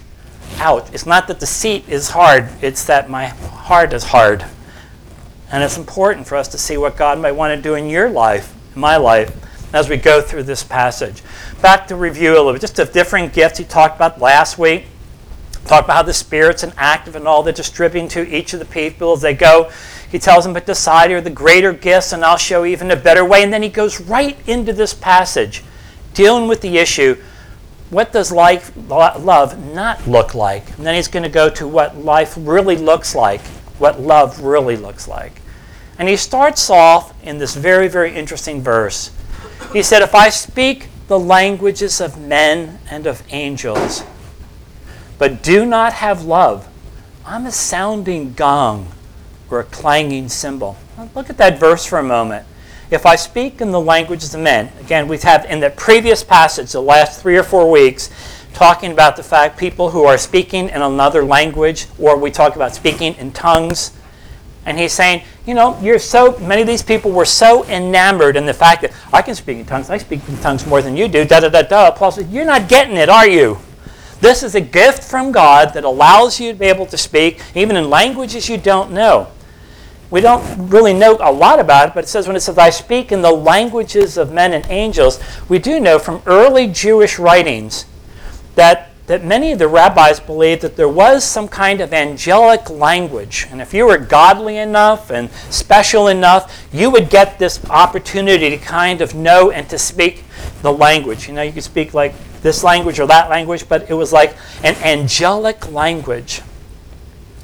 ouch. 0.57 0.87
It's 0.93 1.05
not 1.05 1.27
that 1.27 1.39
the 1.41 1.45
seat 1.45 1.89
is 1.89 2.09
hard, 2.09 2.47
it's 2.61 2.85
that 2.85 3.09
my 3.09 3.27
heart 3.27 3.91
is 3.91 4.03
hard. 4.03 4.45
And 5.51 5.63
it's 5.63 5.77
important 5.77 6.27
for 6.27 6.35
us 6.35 6.47
to 6.49 6.57
see 6.57 6.77
what 6.77 6.97
God 6.97 7.19
might 7.19 7.31
want 7.31 7.57
to 7.57 7.61
do 7.61 7.75
in 7.75 7.89
your 7.89 8.09
life, 8.09 8.53
in 8.75 8.81
my 8.81 8.97
life, 8.97 9.33
as 9.73 9.89
we 9.89 9.97
go 9.97 10.21
through 10.21 10.43
this 10.43 10.63
passage. 10.63 11.21
Back 11.61 11.87
to 11.87 11.95
review 11.95 12.33
a 12.33 12.37
little 12.37 12.53
bit, 12.53 12.61
just 12.61 12.75
the 12.75 12.85
different 12.85 13.33
gifts 13.33 13.57
he 13.57 13.65
talked 13.65 13.95
about 13.95 14.19
last 14.19 14.57
week. 14.57 14.85
Talked 15.65 15.85
about 15.85 15.95
how 15.95 16.03
the 16.03 16.13
Spirit's 16.13 16.63
an 16.63 16.73
active 16.77 17.15
and 17.15 17.27
all 17.27 17.43
they're 17.43 17.51
distributing 17.51 18.07
to 18.09 18.27
each 18.27 18.53
of 18.53 18.59
the 18.59 18.65
people 18.65 19.13
as 19.13 19.21
they 19.21 19.33
go. 19.33 19.69
He 20.09 20.19
tells 20.19 20.45
them, 20.45 20.53
but 20.53 20.65
decide 20.65 21.11
are 21.11 21.19
the 21.19 21.29
greater 21.29 21.73
gifts, 21.73 22.13
and 22.13 22.23
I'll 22.23 22.37
show 22.37 22.63
even 22.63 22.89
a 22.91 22.95
better 22.95 23.25
way. 23.25 23.43
And 23.43 23.51
then 23.51 23.63
he 23.63 23.69
goes 23.69 23.99
right 23.99 24.37
into 24.47 24.71
this 24.71 24.93
passage, 24.93 25.63
dealing 26.13 26.47
with 26.47 26.61
the 26.61 26.77
issue 26.77 27.17
what 27.89 28.11
does 28.11 28.31
life, 28.31 28.71
love 28.75 29.73
not 29.73 30.07
look 30.07 30.35
like? 30.35 30.77
And 30.77 30.85
then 30.85 30.95
he's 30.95 31.07
going 31.07 31.23
to 31.23 31.29
go 31.29 31.49
to 31.51 31.67
what 31.67 31.97
life 31.97 32.35
really 32.37 32.75
looks 32.75 33.15
like, 33.15 33.41
what 33.79 34.01
love 34.01 34.41
really 34.41 34.75
looks 34.75 35.07
like. 35.07 35.41
And 35.97 36.09
he 36.09 36.17
starts 36.17 36.69
off 36.69 37.13
in 37.23 37.37
this 37.37 37.55
very, 37.55 37.87
very 37.87 38.13
interesting 38.13 38.61
verse. 38.61 39.11
He 39.73 39.83
said, 39.83 40.01
If 40.01 40.15
I 40.15 40.29
speak 40.29 40.89
the 41.07 41.19
languages 41.19 42.01
of 42.01 42.19
men 42.19 42.79
and 42.89 43.07
of 43.07 43.23
angels, 43.29 44.03
but 45.17 45.41
do 45.41 45.65
not 45.65 45.93
have 45.93 46.23
love, 46.23 46.67
I'm 47.25 47.45
a 47.45 47.51
sounding 47.51 48.33
gong 48.33 48.91
or 49.49 49.59
a 49.59 49.63
clanging 49.63 50.29
cymbal. 50.29 50.77
look 51.15 51.29
at 51.29 51.37
that 51.37 51.59
verse 51.59 51.85
for 51.85 51.99
a 51.99 52.03
moment. 52.03 52.45
If 52.89 53.05
I 53.05 53.17
speak 53.17 53.59
in 53.59 53.71
the 53.71 53.81
languages 53.81 54.33
of 54.33 54.39
men, 54.39 54.71
again, 54.79 55.07
we 55.09 55.17
have 55.19 55.43
in 55.45 55.59
the 55.59 55.69
previous 55.69 56.23
passage, 56.23 56.71
the 56.71 56.81
last 56.81 57.21
three 57.21 57.35
or 57.35 57.43
four 57.43 57.69
weeks, 57.69 58.09
talking 58.53 58.91
about 58.91 59.17
the 59.17 59.23
fact 59.23 59.57
people 59.57 59.91
who 59.91 60.05
are 60.05 60.17
speaking 60.17 60.69
in 60.69 60.81
another 60.81 61.23
language, 61.23 61.87
or 61.99 62.17
we 62.17 62.31
talk 62.31 62.55
about 62.55 62.73
speaking 62.73 63.13
in 63.15 63.31
tongues. 63.31 63.91
And 64.65 64.79
he's 64.79 64.93
saying, 64.93 65.23
you 65.47 65.53
know, 65.53 65.79
you're 65.81 65.97
so 65.97 66.37
many 66.39 66.61
of 66.61 66.67
these 66.67 66.83
people 66.83 67.11
were 67.11 67.25
so 67.25 67.65
enamored 67.65 68.35
in 68.35 68.45
the 68.45 68.53
fact 68.53 68.81
that 68.81 68.91
I 69.11 69.21
can 69.21 69.33
speak 69.33 69.57
in 69.57 69.65
tongues, 69.65 69.89
I 69.89 69.97
speak 69.97 70.27
in 70.27 70.37
tongues 70.37 70.67
more 70.67 70.81
than 70.81 70.95
you 70.95 71.07
do, 71.07 71.25
da 71.25 71.39
da 71.39 71.49
da 71.49 71.61
da. 71.61 71.91
Paul 71.91 72.11
says, 72.11 72.27
You're 72.29 72.45
not 72.45 72.67
getting 72.67 72.97
it, 72.97 73.09
are 73.09 73.27
you? 73.27 73.57
This 74.19 74.43
is 74.43 74.55
a 74.55 74.61
gift 74.61 75.03
from 75.03 75.31
God 75.31 75.73
that 75.73 75.83
allows 75.83 76.39
you 76.39 76.51
to 76.51 76.57
be 76.57 76.65
able 76.65 76.85
to 76.87 76.97
speak, 76.97 77.41
even 77.55 77.75
in 77.75 77.89
languages 77.89 78.49
you 78.49 78.57
don't 78.57 78.91
know 78.91 79.27
we 80.09 80.21
don't 80.21 80.69
really 80.69 80.93
know 80.93 81.17
a 81.19 81.31
lot 81.31 81.59
about 81.59 81.89
it, 81.89 81.93
but 81.93 82.05
it 82.05 82.07
says 82.07 82.27
when 82.27 82.35
it 82.35 82.39
says, 82.39 82.57
I 82.57 82.69
speak 82.69 83.11
in 83.11 83.21
the 83.21 83.31
languages 83.31 84.17
of 84.17 84.31
men 84.31 84.53
and 84.53 84.65
angels, 84.69 85.19
we 85.49 85.59
do 85.59 85.79
know 85.79 85.99
from 85.99 86.21
early 86.25 86.67
Jewish 86.67 87.19
writings 87.19 87.85
that, 88.55 88.89
that 89.07 89.23
many 89.23 89.53
of 89.53 89.59
the 89.59 89.67
rabbis 89.67 90.19
believed 90.19 90.61
that 90.61 90.75
there 90.75 90.89
was 90.89 91.23
some 91.23 91.47
kind 91.47 91.81
of 91.81 91.93
angelic 91.93 92.69
language. 92.69 93.47
And 93.49 93.61
if 93.61 93.73
you 93.73 93.85
were 93.85 93.97
godly 93.97 94.57
enough 94.57 95.09
and 95.09 95.31
special 95.49 96.07
enough, 96.07 96.67
you 96.73 96.91
would 96.91 97.09
get 97.09 97.39
this 97.39 97.63
opportunity 97.69 98.49
to 98.49 98.57
kind 98.57 99.01
of 99.01 99.15
know 99.15 99.49
and 99.49 99.69
to 99.69 99.79
speak 99.79 100.25
the 100.61 100.71
language. 100.71 101.27
You 101.27 101.33
know, 101.33 101.41
you 101.41 101.53
could 101.53 101.63
speak 101.63 101.93
like 101.93 102.13
this 102.41 102.63
language 102.63 102.99
or 102.99 103.07
that 103.07 103.29
language, 103.29 103.67
but 103.67 103.89
it 103.89 103.93
was 103.93 104.11
like 104.11 104.35
an 104.63 104.75
angelic 104.83 105.71
language. 105.71 106.41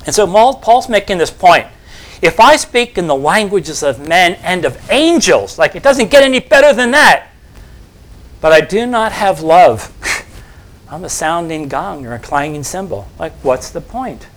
And 0.05 0.13
so 0.13 0.27
Paul's 0.27 0.89
making 0.89 1.17
this 1.17 1.32
point 1.32 1.67
if 2.24 2.39
I 2.39 2.55
speak 2.55 2.98
in 2.98 3.08
the 3.08 3.15
languages 3.15 3.84
of 3.84 4.00
men 4.00 4.36
and 4.43 4.63
of 4.63 4.89
angels, 4.89 5.60
like 5.60 5.75
it 5.75 5.84
doesn't 5.84 6.10
get 6.10 6.24
any 6.24 6.39
better 6.39 6.74
than 6.74 6.91
that, 6.91 7.27
but 8.39 8.53
I 8.53 8.62
do 8.62 8.86
not 8.86 9.12
have 9.12 9.41
love, 9.41 9.91
I'm 10.93 11.03
a 11.03 11.09
sounding 11.09 11.69
gong 11.69 12.05
or 12.05 12.13
a 12.13 12.19
clanging 12.19 12.62
cymbal. 12.62 13.07
Like, 13.17 13.33
what's 13.41 13.71
the 13.71 13.81
point? 13.81 14.27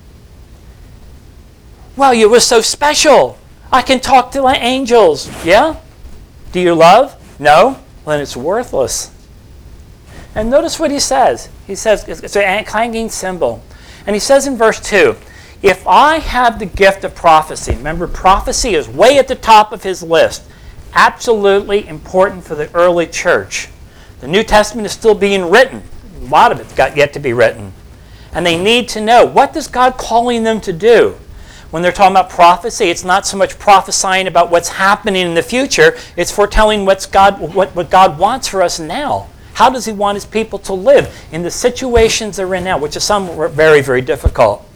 Well, 1.97 2.15
you 2.15 2.31
were 2.31 2.41
so 2.41 2.63
special. 2.63 3.37
I 3.71 3.83
can 3.83 4.01
talk 4.01 4.31
to 4.31 4.41
the 4.41 4.57
angels. 4.59 5.29
Yeah? 5.45 5.79
Do 6.53 6.61
you 6.61 6.75
love? 6.75 7.15
No? 7.39 7.79
Then 8.07 8.23
it's 8.23 8.39
worthless. 8.39 9.15
And 10.35 10.49
notice 10.49 10.81
what 10.81 10.91
he 10.91 10.99
says. 10.99 11.51
He 11.67 11.75
says 11.75 12.09
it's 12.09 12.35
a 12.37 12.65
clanging 12.65 13.11
cymbal. 13.11 13.63
And 14.07 14.17
he 14.17 14.21
says 14.21 14.47
in 14.47 14.57
verse 14.57 14.81
2 14.81 15.15
if 15.63 15.87
I 15.87 16.21
have 16.21 16.59
the 16.59 16.65
gift 16.65 17.05
of 17.05 17.15
prophecy, 17.15 17.75
remember, 17.75 18.09
prophecy 18.09 18.75
is 18.75 18.89
way 18.89 19.19
at 19.19 19.29
the 19.29 19.35
top 19.35 19.73
of 19.73 19.83
his 19.83 20.03
list, 20.03 20.43
absolutely 20.95 21.87
important 21.87 22.45
for 22.45 22.55
the 22.55 22.73
early 22.73 23.07
church. 23.07 23.69
The 24.21 24.29
New 24.29 24.43
Testament 24.43 24.87
is 24.87 24.93
still 24.93 25.15
being 25.15 25.51
written. 25.51 25.83
A 26.27 26.29
lot 26.31 26.53
of 26.53 26.61
it's 26.61 26.73
got 26.73 26.97
yet 26.97 27.13
to 27.13 27.19
be 27.19 27.33
written. 27.33 27.73
And 28.33 28.45
they 28.45 28.63
need 28.63 28.89
to 28.91 29.01
know 29.01 29.25
what 29.25 29.57
is 29.57 29.69
God 29.69 29.97
calling 29.97 30.43
them 30.43 30.61
to 30.63 30.73
do? 30.73 31.17
When 31.71 31.83
they're 31.83 31.93
talking 31.93 32.13
about 32.13 32.31
prophecy, 32.31 32.87
it's 32.87 33.05
not 33.05 33.27
so 33.27 33.37
much 33.37 33.59
prophesying 33.59 34.27
about 34.27 34.51
what's 34.51 34.69
happening 34.69 35.27
in 35.27 35.35
the 35.35 35.43
future, 35.43 35.97
it's 36.17 36.31
foretelling 36.31 36.85
what's 36.85 37.07
God, 37.07 37.55
what, 37.55 37.75
what 37.75 37.91
God 37.91 38.19
wants 38.19 38.49
for 38.49 38.63
us 38.63 38.79
now. 38.79 39.29
How 39.55 39.71
does 39.71 39.85
He 39.85 39.93
want 39.93 40.17
His 40.17 40.27
people 40.27 40.59
to 40.61 40.75
live 40.75 41.15
in 41.33 41.43
the 41.43 41.51
situations 41.51 42.37
they're 42.37 42.55
in 42.55 42.65
now, 42.65 42.79
which 42.79 42.97
are 42.97 43.01
some 43.01 43.27
very, 43.53 43.81
very 43.81 44.01
difficult. 44.01 44.67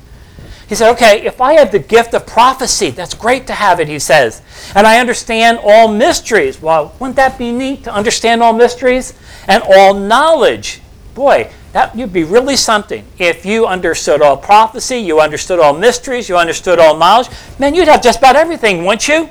He 0.71 0.77
said, 0.77 0.93
okay, 0.93 1.23
if 1.27 1.41
I 1.41 1.55
have 1.55 1.73
the 1.73 1.81
gift 1.81 2.15
of 2.15 2.29
prophecy, 2.29 2.91
that's 2.91 3.13
great 3.13 3.49
to 3.49 3.53
have 3.53 3.81
it, 3.81 3.89
he 3.89 3.99
says. 3.99 4.41
And 4.77 4.87
I 4.87 5.01
understand 5.01 5.59
all 5.65 5.89
mysteries. 5.89 6.63
Well, 6.63 6.95
wouldn't 7.01 7.17
that 7.17 7.37
be 7.37 7.51
neat 7.51 7.83
to 7.85 7.93
understand 7.93 8.41
all 8.41 8.53
mysteries? 8.53 9.19
And 9.49 9.65
all 9.65 9.95
knowledge. 9.95 10.81
Boy, 11.15 11.51
that 11.73 11.95
would 11.97 12.13
be 12.13 12.25
really 12.25 12.57
something. 12.57 13.05
If 13.19 13.45
you 13.45 13.67
understood 13.67 14.23
all 14.23 14.37
prophecy, 14.37 14.99
you 14.99 15.21
understood 15.21 15.59
all 15.59 15.73
mysteries, 15.73 16.29
you 16.29 16.37
understood 16.37 16.79
all 16.79 16.97
knowledge, 16.97 17.29
man, 17.59 17.75
you'd 17.75 17.89
have 17.89 18.03
just 18.03 18.19
about 18.19 18.37
everything, 18.37 18.85
wouldn't 18.85 19.09
you? 19.09 19.29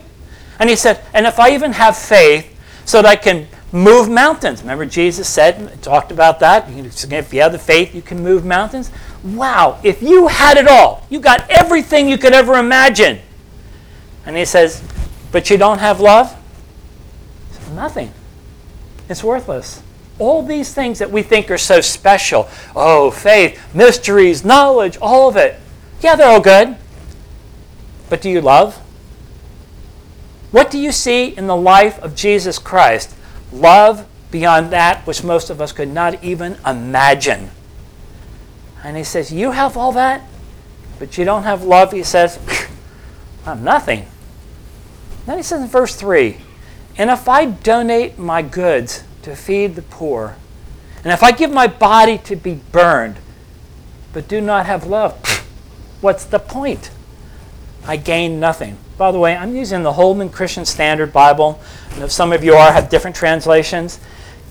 And 0.59 0.69
he 0.69 0.75
said, 0.75 1.01
and 1.13 1.25
if 1.25 1.39
I 1.39 1.51
even 1.51 1.73
have 1.73 1.97
faith 1.97 2.55
so 2.85 3.01
that 3.01 3.07
I 3.07 3.15
can 3.15 3.47
move 3.71 4.09
mountains. 4.09 4.61
Remember, 4.61 4.85
Jesus 4.85 5.29
said, 5.29 5.81
talked 5.81 6.11
about 6.11 6.39
that. 6.39 6.67
If 6.69 7.33
you 7.33 7.41
have 7.41 7.51
the 7.51 7.59
faith, 7.59 7.93
you 7.93 8.01
can 8.01 8.21
move 8.23 8.45
mountains. 8.45 8.91
Wow, 9.23 9.79
if 9.83 10.01
you 10.01 10.27
had 10.27 10.57
it 10.57 10.67
all, 10.67 11.05
you 11.09 11.19
got 11.19 11.49
everything 11.49 12.09
you 12.09 12.17
could 12.17 12.33
ever 12.33 12.55
imagine. 12.55 13.19
And 14.25 14.35
he 14.37 14.45
says, 14.45 14.83
But 15.31 15.49
you 15.49 15.57
don't 15.57 15.79
have 15.79 15.99
love? 15.99 16.35
Nothing. 17.73 18.11
It's 19.07 19.23
worthless. 19.23 19.83
All 20.19 20.43
these 20.43 20.73
things 20.73 20.99
that 20.99 21.09
we 21.09 21.23
think 21.23 21.49
are 21.49 21.57
so 21.57 21.81
special 21.81 22.47
oh, 22.75 23.09
faith, 23.09 23.73
mysteries, 23.73 24.43
knowledge, 24.45 24.97
all 25.01 25.29
of 25.29 25.37
it. 25.37 25.59
Yeah, 26.01 26.15
they're 26.15 26.27
all 26.27 26.41
good. 26.41 26.75
But 28.09 28.21
do 28.21 28.29
you 28.29 28.41
love? 28.41 28.75
What 30.51 30.71
do 30.71 30.79
you 30.79 30.91
see 30.91 31.27
in 31.27 31.47
the 31.47 31.55
life 31.55 31.99
of 31.99 32.15
Jesus 32.15 32.57
Christ? 32.57 33.15
Love 33.51 34.07
beyond 34.31 34.71
that 34.71 35.05
which 35.05 35.23
most 35.23 35.49
of 35.49 35.61
us 35.61 35.71
could 35.71 35.89
not 35.89 36.23
even 36.23 36.57
imagine. 36.65 37.49
And 38.83 38.97
he 38.97 39.03
says, 39.03 39.31
You 39.31 39.51
have 39.51 39.77
all 39.77 39.91
that, 39.93 40.23
but 40.97 41.17
you 41.17 41.25
don't 41.25 41.43
have 41.43 41.63
love. 41.63 41.91
He 41.91 42.03
says, 42.03 42.39
I'm 43.45 43.63
nothing. 43.63 44.05
Then 45.25 45.37
he 45.37 45.43
says 45.43 45.61
in 45.61 45.67
verse 45.67 45.95
3 45.95 46.37
And 46.97 47.09
if 47.09 47.27
I 47.27 47.45
donate 47.45 48.17
my 48.17 48.41
goods 48.41 49.03
to 49.23 49.35
feed 49.35 49.75
the 49.75 49.81
poor, 49.81 50.35
and 51.03 51.13
if 51.13 51.23
I 51.23 51.31
give 51.31 51.51
my 51.51 51.67
body 51.67 52.17
to 52.19 52.35
be 52.35 52.55
burned, 52.71 53.17
but 54.11 54.27
do 54.27 54.41
not 54.41 54.65
have 54.65 54.85
love, 54.85 55.15
what's 56.01 56.25
the 56.25 56.39
point? 56.39 56.91
I 57.85 57.95
gain 57.95 58.39
nothing. 58.39 58.77
By 58.97 59.11
the 59.11 59.19
way, 59.19 59.35
I'm 59.35 59.55
using 59.55 59.83
the 59.83 59.93
Holman 59.93 60.29
Christian 60.29 60.65
Standard 60.65 61.13
Bible. 61.13 61.59
And 61.91 62.03
if 62.03 62.11
some 62.11 62.33
of 62.33 62.43
you 62.43 62.53
are 62.53 62.71
have 62.71 62.89
different 62.89 63.15
translations, 63.15 63.99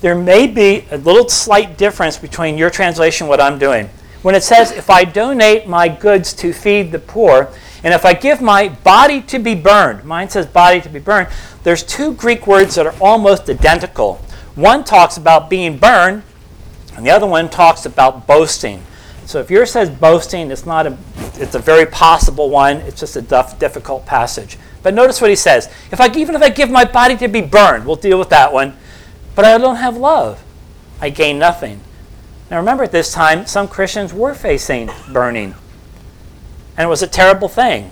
there 0.01 0.15
may 0.15 0.47
be 0.47 0.85
a 0.89 0.97
little 0.97 1.29
slight 1.29 1.77
difference 1.77 2.17
between 2.17 2.57
your 2.57 2.71
translation 2.71 3.25
and 3.25 3.29
what 3.29 3.39
I'm 3.39 3.59
doing. 3.59 3.89
When 4.23 4.33
it 4.33 4.43
says, 4.43 4.71
if 4.71 4.89
I 4.89 5.03
donate 5.03 5.67
my 5.67 5.87
goods 5.87 6.33
to 6.33 6.51
feed 6.51 6.91
the 6.91 6.99
poor, 6.99 7.49
and 7.83 7.93
if 7.93 8.05
I 8.05 8.13
give 8.13 8.41
my 8.41 8.69
body 8.69 9.21
to 9.21 9.39
be 9.39 9.55
burned, 9.55 10.03
mine 10.03 10.29
says 10.29 10.45
body 10.47 10.81
to 10.81 10.89
be 10.89 10.99
burned, 10.99 11.29
there's 11.63 11.83
two 11.83 12.13
Greek 12.15 12.47
words 12.47 12.75
that 12.75 12.87
are 12.87 12.95
almost 12.99 13.49
identical. 13.49 14.19
One 14.59 14.83
talks 14.83 15.15
about 15.15 15.49
being 15.49 15.77
burned, 15.77 16.23
and 16.93 17.05
the 17.05 17.11
other 17.11 17.25
one 17.25 17.49
talks 17.49 17.85
about 17.85 18.27
boasting. 18.27 18.83
So 19.25 19.39
if 19.39 19.49
yours 19.49 19.71
says 19.71 19.89
boasting, 19.89 20.51
it's 20.51 20.65
not 20.65 20.85
a, 20.85 20.97
it's 21.35 21.55
a 21.55 21.59
very 21.59 21.85
possible 21.85 22.49
one. 22.49 22.77
It's 22.77 22.99
just 22.99 23.15
a 23.15 23.21
difficult 23.21 24.05
passage. 24.05 24.57
But 24.83 24.93
notice 24.93 25.21
what 25.21 25.29
he 25.29 25.37
says. 25.37 25.67
If 25.93 26.01
I 26.01 26.07
even 26.13 26.35
if 26.35 26.41
I 26.41 26.49
give 26.49 26.69
my 26.69 26.83
body 26.83 27.15
to 27.17 27.29
be 27.29 27.39
burned, 27.39 27.85
we'll 27.85 27.95
deal 27.95 28.19
with 28.19 28.29
that 28.31 28.51
one. 28.51 28.75
But 29.33 29.45
I 29.45 29.57
don't 29.57 29.77
have 29.77 29.95
love, 29.95 30.43
I 30.99 31.09
gain 31.09 31.39
nothing. 31.39 31.79
Now 32.51 32.57
remember, 32.57 32.83
at 32.83 32.91
this 32.91 33.13
time, 33.13 33.45
some 33.45 33.69
Christians 33.69 34.13
were 34.13 34.33
facing 34.33 34.89
burning, 35.13 35.55
and 36.75 36.85
it 36.85 36.89
was 36.89 37.01
a 37.01 37.07
terrible 37.07 37.47
thing. 37.47 37.91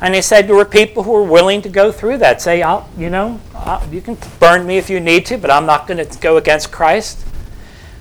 And 0.00 0.14
he 0.14 0.22
said 0.22 0.48
there 0.48 0.56
were 0.56 0.64
people 0.64 1.02
who 1.02 1.12
were 1.12 1.22
willing 1.22 1.60
to 1.62 1.68
go 1.68 1.92
through 1.92 2.18
that. 2.18 2.40
Say, 2.40 2.62
I'll, 2.62 2.88
you 2.96 3.10
know, 3.10 3.40
I'll, 3.54 3.86
you 3.92 4.00
can 4.00 4.16
burn 4.38 4.66
me 4.66 4.78
if 4.78 4.88
you 4.88 4.98
need 4.98 5.26
to, 5.26 5.36
but 5.36 5.50
I'm 5.50 5.66
not 5.66 5.86
going 5.86 6.04
to 6.04 6.18
go 6.20 6.38
against 6.38 6.72
Christ. 6.72 7.26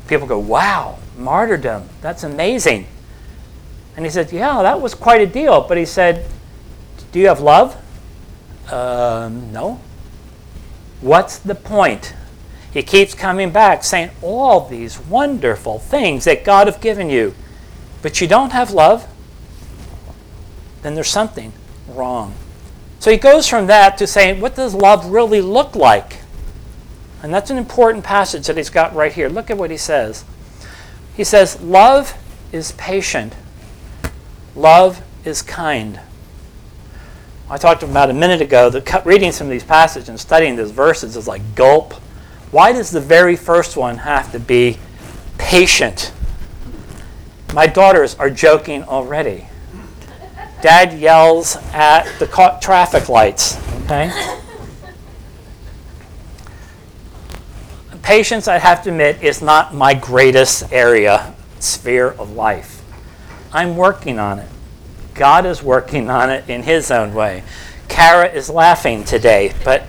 People 0.08 0.26
go, 0.26 0.40
wow, 0.40 0.98
martyrdom, 1.18 1.90
that's 2.02 2.24
amazing. 2.24 2.88
And 4.00 4.06
he 4.06 4.10
said, 4.10 4.32
Yeah, 4.32 4.62
that 4.62 4.80
was 4.80 4.96
quite 4.96 5.20
a 5.20 5.28
deal. 5.28 5.60
But 5.60 5.78
he 5.78 5.84
said, 5.84 6.26
Do 7.12 7.20
you 7.20 7.28
have 7.28 7.42
love? 7.42 7.76
Um, 8.72 9.52
no. 9.52 9.82
What's 11.02 11.38
the 11.38 11.54
point? 11.54 12.14
He 12.72 12.82
keeps 12.82 13.14
coming 13.14 13.52
back 13.52 13.84
saying 13.84 14.12
all 14.22 14.70
these 14.70 14.98
wonderful 14.98 15.80
things 15.80 16.24
that 16.24 16.46
God 16.46 16.68
have 16.68 16.80
given 16.80 17.10
you, 17.10 17.36
but 18.02 18.22
you 18.22 18.28
don't 18.28 18.54
have 18.54 18.72
love, 18.72 19.06
then 20.82 20.96
there's 20.96 21.10
something 21.10 21.52
wrong. 21.96 22.34
So 23.00 23.12
he 23.12 23.18
goes 23.18 23.48
from 23.48 23.68
that 23.68 23.98
to 23.98 24.08
saying, 24.08 24.42
what 24.42 24.56
does 24.56 24.74
love 24.74 25.06
really 25.06 25.42
look 25.42 25.76
like? 25.76 26.20
And 27.22 27.34
that's 27.34 27.50
an 27.50 27.58
important 27.58 28.04
passage 28.04 28.48
that 28.48 28.58
he's 28.58 28.70
got 28.70 28.96
right 28.96 29.12
here. 29.12 29.30
Look 29.30 29.50
at 29.50 29.58
what 29.58 29.72
he 29.72 29.78
says. 29.78 30.24
He 31.20 31.26
says, 31.26 31.62
Love 31.62 32.14
is 32.54 32.72
patient, 32.74 33.36
love 34.56 35.04
is 35.26 35.42
kind. 35.42 36.00
I 37.50 37.58
talked 37.58 37.84
about 37.84 38.10
a 38.10 38.14
minute 38.14 38.40
ago 38.40 38.70
that 38.70 39.06
reading 39.06 39.34
some 39.34 39.48
of 39.48 39.52
these 39.52 39.66
passages 39.66 40.08
and 40.08 40.18
studying 40.18 40.56
these 40.56 40.72
verses 40.72 41.18
is 41.18 41.28
like 41.28 41.42
gulp. 41.56 41.94
Why 42.52 42.72
does 42.72 42.90
the 42.90 43.02
very 43.02 43.36
first 43.36 43.76
one 43.76 43.98
have 43.98 44.32
to 44.32 44.40
be 44.40 44.78
patient? 45.38 46.14
My 47.54 47.68
daughters 47.68 48.16
are 48.16 48.30
joking 48.30 48.84
already. 48.84 49.49
Dad 50.62 50.94
yells 51.00 51.56
at 51.74 52.04
the 52.20 52.28
traffic 52.62 53.08
lights, 53.08 53.58
okay? 53.84 54.12
Patience, 58.02 58.48
I 58.48 58.58
have 58.58 58.84
to 58.84 58.90
admit, 58.90 59.24
is 59.24 59.42
not 59.42 59.74
my 59.74 59.94
greatest 59.94 60.74
area, 60.74 61.34
sphere 61.60 62.10
of 62.10 62.32
life. 62.32 62.84
I'm 63.54 63.78
working 63.78 64.20
on 64.20 64.40
it. 64.40 64.50
God 65.14 65.46
is 65.46 65.62
working 65.62 66.10
on 66.10 66.30
it 66.30 66.50
in 66.50 66.64
His 66.64 66.92
own 66.92 67.14
way. 67.14 67.44
Kara 67.88 68.28
is 68.28 68.50
laughing 68.50 69.04
today, 69.04 69.54
but 69.64 69.84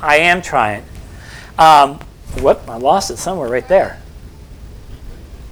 I 0.00 0.16
am 0.16 0.42
trying. 0.42 0.84
Um, 1.58 1.98
whoop, 2.40 2.60
I 2.68 2.76
lost 2.76 3.10
it 3.10 3.18
somewhere 3.18 3.48
right 3.48 3.68
there. 3.68 4.00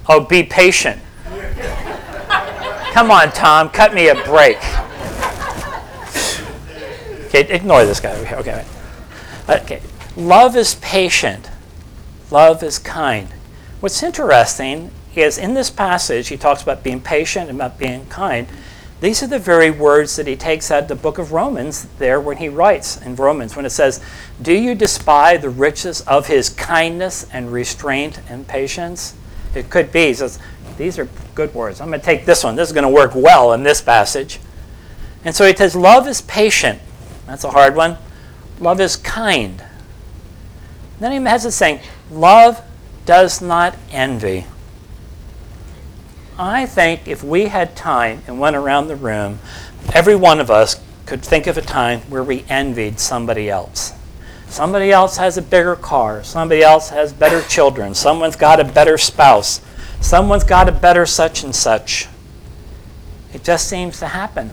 Oh, 0.08 0.20
be 0.20 0.42
patient. 0.42 1.00
Come 2.92 3.10
on, 3.10 3.32
Tom, 3.32 3.70
cut 3.70 3.94
me 3.94 4.08
a 4.08 4.14
break. 4.14 4.58
Okay, 7.26 7.48
ignore 7.48 7.86
this 7.86 8.00
guy. 8.00 8.12
Okay. 8.34 8.66
Okay. 9.48 9.80
Love 10.14 10.54
is 10.56 10.74
patient. 10.74 11.48
Love 12.30 12.62
is 12.62 12.78
kind. 12.78 13.28
What's 13.80 14.02
interesting 14.02 14.90
is 15.14 15.38
in 15.38 15.54
this 15.54 15.70
passage, 15.70 16.28
he 16.28 16.36
talks 16.36 16.62
about 16.62 16.82
being 16.82 17.00
patient 17.00 17.48
and 17.48 17.58
about 17.58 17.78
being 17.78 18.04
kind. 18.06 18.46
These 19.00 19.22
are 19.22 19.26
the 19.26 19.38
very 19.38 19.70
words 19.70 20.16
that 20.16 20.26
he 20.26 20.36
takes 20.36 20.70
out 20.70 20.82
of 20.82 20.88
the 20.88 20.94
book 20.94 21.16
of 21.16 21.32
Romans 21.32 21.86
there 21.98 22.20
when 22.20 22.36
he 22.36 22.50
writes 22.50 23.00
in 23.00 23.16
Romans, 23.16 23.56
when 23.56 23.64
it 23.64 23.70
says, 23.70 24.04
Do 24.42 24.52
you 24.52 24.74
despise 24.74 25.40
the 25.40 25.48
riches 25.48 26.02
of 26.02 26.26
his 26.26 26.50
kindness 26.50 27.26
and 27.32 27.50
restraint 27.50 28.20
and 28.28 28.46
patience? 28.46 29.14
It 29.54 29.70
could 29.70 29.90
be. 29.90 30.08
He 30.08 30.14
says, 30.14 30.38
These 30.76 30.98
are 30.98 31.08
good 31.34 31.54
words. 31.54 31.80
I'm 31.80 31.88
going 31.88 32.00
to 32.00 32.04
take 32.04 32.24
this 32.26 32.44
one. 32.44 32.56
This 32.56 32.68
is 32.68 32.72
going 32.72 32.84
to 32.84 32.90
work 32.90 33.12
well 33.14 33.52
in 33.52 33.62
this 33.62 33.80
passage. 33.80 34.38
And 35.24 35.34
so 35.34 35.46
he 35.46 35.54
says, 35.54 35.74
Love 35.74 36.06
is 36.06 36.20
patient. 36.22 36.80
That's 37.26 37.44
a 37.44 37.50
hard 37.50 37.76
one. 37.76 37.96
Love 38.58 38.80
is 38.80 38.96
kind. 38.96 39.62
then 41.00 41.12
he 41.12 41.28
has 41.28 41.44
it 41.44 41.52
saying, 41.52 41.80
Love 42.10 42.62
does 43.06 43.40
not 43.40 43.76
envy. 43.90 44.46
I 46.38 46.66
think 46.66 47.06
if 47.06 47.22
we 47.22 47.46
had 47.46 47.76
time 47.76 48.22
and 48.26 48.40
went 48.40 48.56
around 48.56 48.88
the 48.88 48.96
room, 48.96 49.38
every 49.92 50.16
one 50.16 50.40
of 50.40 50.50
us 50.50 50.80
could 51.06 51.22
think 51.22 51.46
of 51.46 51.58
a 51.58 51.62
time 51.62 52.00
where 52.02 52.24
we 52.24 52.44
envied 52.48 52.98
somebody 52.98 53.50
else. 53.50 53.92
Somebody 54.48 54.90
else 54.90 55.16
has 55.16 55.38
a 55.38 55.42
bigger 55.42 55.76
car. 55.76 56.22
Somebody 56.24 56.62
else 56.62 56.90
has 56.90 57.12
better 57.12 57.42
children. 57.42 57.94
Someone's 57.94 58.36
got 58.36 58.60
a 58.60 58.64
better 58.64 58.98
spouse. 58.98 59.60
Someone's 60.02 60.44
got 60.44 60.68
a 60.68 60.72
better 60.72 61.06
such 61.06 61.42
and 61.42 61.54
such. 61.54 62.08
It 63.32 63.42
just 63.42 63.68
seems 63.68 63.98
to 64.00 64.08
happen. 64.08 64.50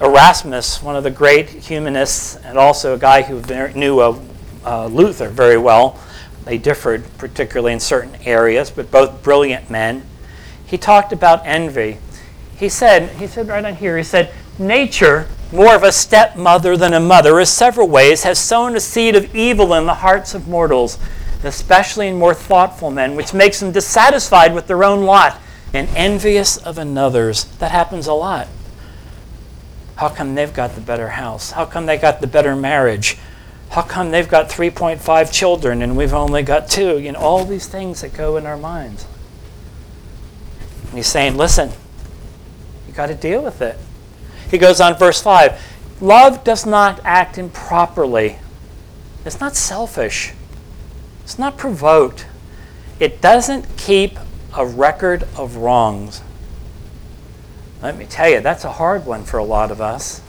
Erasmus, 0.00 0.82
one 0.82 0.94
of 0.94 1.04
the 1.04 1.10
great 1.10 1.48
humanists, 1.48 2.36
and 2.36 2.58
also 2.58 2.94
a 2.94 2.98
guy 2.98 3.22
who 3.22 3.40
knew 3.72 4.00
uh, 4.00 4.20
uh, 4.64 4.86
Luther 4.88 5.30
very 5.30 5.56
well, 5.56 5.98
they 6.44 6.58
differed 6.58 7.04
particularly 7.16 7.72
in 7.72 7.80
certain 7.80 8.14
areas, 8.26 8.70
but 8.70 8.90
both 8.90 9.22
brilliant 9.22 9.70
men 9.70 10.02
he 10.66 10.76
talked 10.76 11.12
about 11.12 11.46
envy. 11.46 11.98
He 12.56 12.68
said, 12.68 13.10
he 13.16 13.26
said 13.26 13.48
right 13.48 13.64
on 13.64 13.76
here, 13.76 13.96
he 13.96 14.02
said, 14.02 14.32
nature, 14.58 15.28
more 15.52 15.76
of 15.76 15.84
a 15.84 15.92
stepmother 15.92 16.76
than 16.76 16.92
a 16.92 17.00
mother, 17.00 17.38
in 17.38 17.46
several 17.46 17.88
ways 17.88 18.24
has 18.24 18.38
sown 18.38 18.74
a 18.74 18.80
seed 18.80 19.14
of 19.14 19.34
evil 19.34 19.74
in 19.74 19.86
the 19.86 19.94
hearts 19.94 20.34
of 20.34 20.48
mortals, 20.48 20.98
especially 21.44 22.08
in 22.08 22.18
more 22.18 22.34
thoughtful 22.34 22.90
men, 22.90 23.14
which 23.16 23.34
makes 23.34 23.60
them 23.60 23.72
dissatisfied 23.72 24.54
with 24.54 24.66
their 24.66 24.84
own 24.84 25.04
lot 25.04 25.40
and 25.72 25.88
envious 25.96 26.56
of 26.56 26.78
another's. 26.78 27.44
That 27.58 27.70
happens 27.70 28.06
a 28.06 28.12
lot. 28.12 28.48
How 29.96 30.08
come 30.08 30.34
they've 30.34 30.52
got 30.52 30.74
the 30.74 30.80
better 30.80 31.10
house? 31.10 31.52
How 31.52 31.64
come 31.64 31.86
they 31.86 31.96
got 31.96 32.20
the 32.20 32.26
better 32.26 32.54
marriage? 32.54 33.18
How 33.70 33.82
come 33.82 34.10
they've 34.10 34.28
got 34.28 34.48
3.5 34.48 35.32
children 35.32 35.82
and 35.82 35.96
we've 35.96 36.14
only 36.14 36.42
got 36.42 36.68
two? 36.68 36.98
You 36.98 37.12
know, 37.12 37.18
all 37.18 37.44
these 37.44 37.66
things 37.66 38.02
that 38.02 38.12
go 38.12 38.36
in 38.36 38.46
our 38.46 38.56
minds. 38.56 39.06
And 40.88 40.94
he's 40.94 41.06
saying, 41.06 41.36
listen, 41.36 41.70
you 42.86 42.92
got 42.92 43.06
to 43.06 43.14
deal 43.14 43.42
with 43.42 43.60
it. 43.60 43.78
He 44.50 44.58
goes 44.58 44.80
on, 44.80 44.96
verse 44.96 45.20
5 45.20 45.60
Love 46.00 46.44
does 46.44 46.66
not 46.66 47.00
act 47.04 47.38
improperly, 47.38 48.38
it's 49.24 49.40
not 49.40 49.56
selfish, 49.56 50.32
it's 51.26 51.40
not 51.40 51.56
provoked, 51.56 52.24
it 53.00 53.20
doesn't 53.20 53.76
keep 53.76 54.16
a 54.56 54.64
record 54.64 55.24
of 55.36 55.56
wrongs. 55.56 56.22
Let 57.82 57.98
me 57.98 58.06
tell 58.06 58.28
you, 58.28 58.38
that's 58.38 58.64
a 58.64 58.70
hard 58.70 59.06
one 59.06 59.24
for 59.24 59.38
a 59.38 59.42
lot 59.42 59.72
of 59.72 59.80
us. 59.80 60.22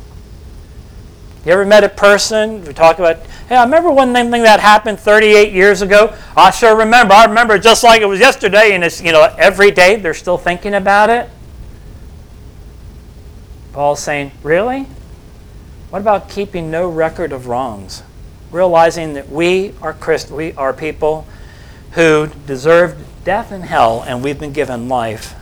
You 1.45 1.51
ever 1.51 1.65
met 1.65 1.83
a 1.83 1.89
person, 1.89 2.65
we 2.65 2.73
talk 2.73 2.97
about, 2.97 3.19
hey, 3.47 3.57
I 3.57 3.63
remember 3.63 3.91
one 3.91 4.11
thing 4.11 4.31
that 4.31 4.59
happened 4.59 4.99
38 4.99 5.53
years 5.53 5.83
ago. 5.83 6.15
I 6.35 6.49
sure 6.49 6.75
remember. 6.75 7.13
I 7.13 7.25
remember 7.25 7.59
just 7.59 7.83
like 7.83 8.01
it 8.01 8.07
was 8.07 8.19
yesterday, 8.19 8.73
and 8.73 8.83
it's, 8.83 8.99
you 8.99 9.11
know, 9.11 9.21
every 9.37 9.69
day 9.69 9.97
they're 9.97 10.15
still 10.15 10.39
thinking 10.39 10.73
about 10.73 11.11
it. 11.11 11.29
Paul's 13.71 14.01
saying, 14.01 14.31
really? 14.41 14.87
What 15.91 15.99
about 15.99 16.27
keeping 16.27 16.71
no 16.71 16.89
record 16.89 17.31
of 17.31 17.45
wrongs? 17.45 18.01
Realizing 18.51 19.13
that 19.13 19.29
we 19.29 19.73
are 19.81 19.93
Christ, 19.93 20.31
we 20.31 20.53
are 20.53 20.73
people 20.73 21.27
who 21.91 22.27
deserved 22.45 23.03
death 23.23 23.51
and 23.51 23.63
hell, 23.63 24.03
and 24.07 24.23
we've 24.23 24.39
been 24.39 24.53
given 24.53 24.87
life. 24.87 25.33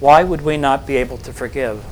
Why 0.00 0.22
would 0.22 0.42
we 0.42 0.56
not 0.56 0.86
be 0.86 0.96
able 0.96 1.16
to 1.18 1.32
forgive? 1.32 1.84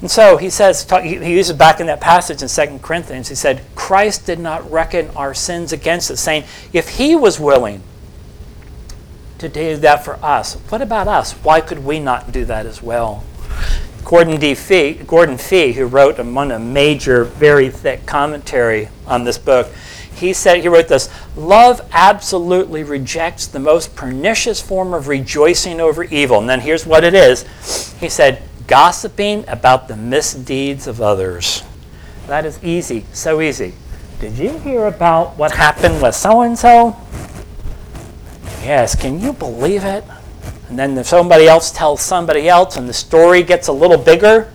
And 0.00 0.10
so 0.10 0.36
he 0.36 0.48
says, 0.48 0.88
he 1.02 1.34
uses 1.34 1.56
back 1.56 1.80
in 1.80 1.86
that 1.88 2.00
passage 2.00 2.42
in 2.42 2.48
2 2.48 2.78
Corinthians, 2.78 3.28
he 3.28 3.34
said, 3.34 3.62
Christ 3.74 4.26
did 4.26 4.38
not 4.38 4.70
reckon 4.70 5.10
our 5.10 5.34
sins 5.34 5.72
against 5.72 6.10
us, 6.10 6.20
saying, 6.20 6.44
if 6.72 6.88
he 6.88 7.14
was 7.16 7.38
willing 7.38 7.82
to 9.38 9.48
do 9.48 9.76
that 9.76 10.04
for 10.04 10.14
us, 10.24 10.54
what 10.54 10.80
about 10.80 11.08
us? 11.08 11.32
Why 11.32 11.60
could 11.60 11.84
we 11.84 11.98
not 11.98 12.32
do 12.32 12.44
that 12.46 12.64
as 12.64 12.82
well? 12.82 13.24
Gordon, 14.04 14.40
D. 14.40 14.54
Fee, 14.54 14.94
Gordon 14.94 15.38
Fee, 15.38 15.72
who 15.72 15.86
wrote 15.86 16.18
a, 16.18 16.22
a 16.22 16.58
major, 16.58 17.24
very 17.24 17.68
thick 17.68 18.06
commentary 18.06 18.88
on 19.06 19.24
this 19.24 19.38
book, 19.38 19.68
he 20.14 20.32
said 20.32 20.60
he 20.60 20.68
wrote 20.68 20.88
this 20.88 21.08
love 21.34 21.80
absolutely 21.92 22.82
rejects 22.82 23.46
the 23.46 23.58
most 23.58 23.96
pernicious 23.96 24.60
form 24.60 24.92
of 24.92 25.08
rejoicing 25.08 25.80
over 25.80 26.04
evil 26.04 26.38
and 26.38 26.48
then 26.48 26.60
here's 26.60 26.84
what 26.84 27.04
it 27.04 27.14
is 27.14 27.46
he 28.00 28.08
said 28.08 28.42
gossiping 28.70 29.44
about 29.48 29.88
the 29.88 29.96
misdeeds 29.96 30.86
of 30.86 31.00
others. 31.00 31.64
That 32.28 32.46
is 32.46 32.62
easy, 32.62 33.04
so 33.12 33.40
easy. 33.40 33.74
Did 34.20 34.38
you 34.38 34.58
hear 34.58 34.86
about 34.86 35.36
what 35.36 35.50
happened 35.50 36.00
with 36.00 36.14
so 36.14 36.42
and 36.42 36.56
so? 36.56 36.96
Yes, 38.62 38.94
can 38.94 39.18
you 39.18 39.32
believe 39.32 39.82
it? 39.82 40.04
And 40.70 40.78
then 40.78 40.96
if 40.96 41.08
somebody 41.08 41.48
else 41.48 41.72
tells 41.72 42.00
somebody 42.00 42.48
else, 42.48 42.76
and 42.76 42.88
the 42.88 42.92
story 42.92 43.42
gets 43.42 43.66
a 43.66 43.72
little 43.72 43.98
bigger, 43.98 44.50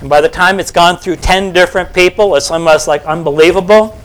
and 0.00 0.08
by 0.08 0.22
the 0.22 0.28
time 0.28 0.58
it's 0.58 0.70
gone 0.70 0.96
through 0.96 1.16
10 1.16 1.52
different 1.52 1.92
people, 1.92 2.34
it's 2.34 2.50
almost 2.50 2.88
like 2.88 3.04
unbelievable. 3.04 3.98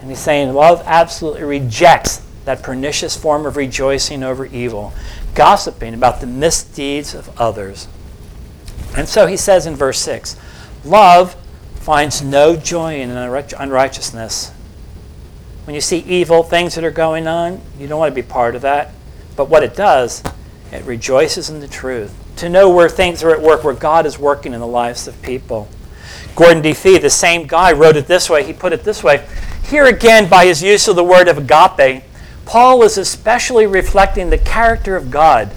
And 0.00 0.10
he's 0.10 0.18
saying 0.18 0.52
love 0.52 0.82
absolutely 0.84 1.44
rejects 1.44 2.20
that 2.46 2.64
pernicious 2.64 3.16
form 3.16 3.46
of 3.46 3.56
rejoicing 3.56 4.24
over 4.24 4.44
evil, 4.46 4.92
gossiping 5.36 5.94
about 5.94 6.20
the 6.20 6.26
misdeeds 6.26 7.14
of 7.14 7.30
others. 7.40 7.86
And 8.96 9.08
so 9.08 9.26
he 9.26 9.36
says 9.36 9.66
in 9.66 9.76
verse 9.76 10.00
6 10.00 10.36
Love 10.84 11.34
finds 11.76 12.22
no 12.22 12.56
joy 12.56 13.00
in 13.00 13.10
unrighteousness. 13.10 14.50
When 15.64 15.74
you 15.74 15.80
see 15.80 15.98
evil 15.98 16.42
things 16.42 16.74
that 16.74 16.82
are 16.82 16.90
going 16.90 17.28
on, 17.28 17.60
you 17.78 17.86
don't 17.86 18.00
want 18.00 18.10
to 18.10 18.20
be 18.20 18.26
part 18.26 18.56
of 18.56 18.62
that. 18.62 18.90
But 19.36 19.48
what 19.48 19.62
it 19.62 19.74
does 19.74 20.22
It 20.72 20.84
rejoices 20.84 21.50
in 21.50 21.60
the 21.60 21.68
truth. 21.68 22.12
To 22.36 22.48
know 22.48 22.68
where 22.68 22.88
things 22.88 23.22
are 23.22 23.30
at 23.30 23.40
work, 23.40 23.62
where 23.62 23.74
God 23.74 24.06
is 24.06 24.18
working 24.18 24.54
in 24.54 24.60
the 24.60 24.66
lives 24.66 25.06
of 25.06 25.20
people. 25.22 25.68
Gordon 26.34 26.62
D. 26.62 26.72
Fee, 26.72 26.98
the 26.98 27.10
same 27.10 27.46
guy, 27.46 27.72
wrote 27.72 27.96
it 27.96 28.08
this 28.08 28.28
way. 28.28 28.42
He 28.42 28.52
put 28.52 28.72
it 28.72 28.82
this 28.82 29.04
way. 29.04 29.24
Here 29.62 29.84
again, 29.84 30.28
by 30.28 30.46
his 30.46 30.62
use 30.62 30.88
of 30.88 30.96
the 30.96 31.04
word 31.04 31.28
of 31.28 31.38
agape, 31.38 32.02
Paul 32.44 32.82
is 32.82 32.98
especially 32.98 33.66
reflecting 33.66 34.30
the 34.30 34.38
character 34.38 34.96
of 34.96 35.10
God, 35.10 35.48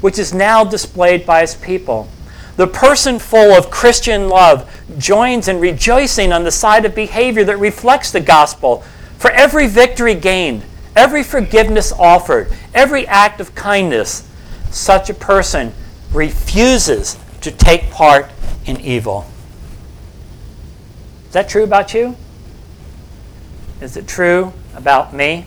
which 0.00 0.18
is 0.18 0.32
now 0.32 0.64
displayed 0.64 1.26
by 1.26 1.42
his 1.42 1.54
people. 1.54 2.08
The 2.56 2.66
person 2.66 3.18
full 3.18 3.52
of 3.52 3.70
Christian 3.70 4.28
love 4.28 4.70
joins 4.98 5.48
in 5.48 5.60
rejoicing 5.60 6.32
on 6.32 6.44
the 6.44 6.50
side 6.50 6.84
of 6.84 6.94
behavior 6.94 7.44
that 7.44 7.58
reflects 7.58 8.10
the 8.10 8.20
gospel. 8.20 8.82
For 9.18 9.30
every 9.30 9.68
victory 9.68 10.14
gained, 10.14 10.64
every 10.96 11.22
forgiveness 11.22 11.92
offered, 11.92 12.52
every 12.74 13.06
act 13.06 13.40
of 13.40 13.54
kindness, 13.54 14.28
such 14.70 15.10
a 15.10 15.14
person 15.14 15.72
refuses 16.12 17.18
to 17.40 17.50
take 17.50 17.90
part 17.90 18.30
in 18.66 18.80
evil. 18.80 19.26
Is 21.26 21.32
that 21.32 21.48
true 21.48 21.64
about 21.64 21.94
you? 21.94 22.16
Is 23.80 23.96
it 23.96 24.06
true 24.06 24.52
about 24.74 25.14
me? 25.14 25.46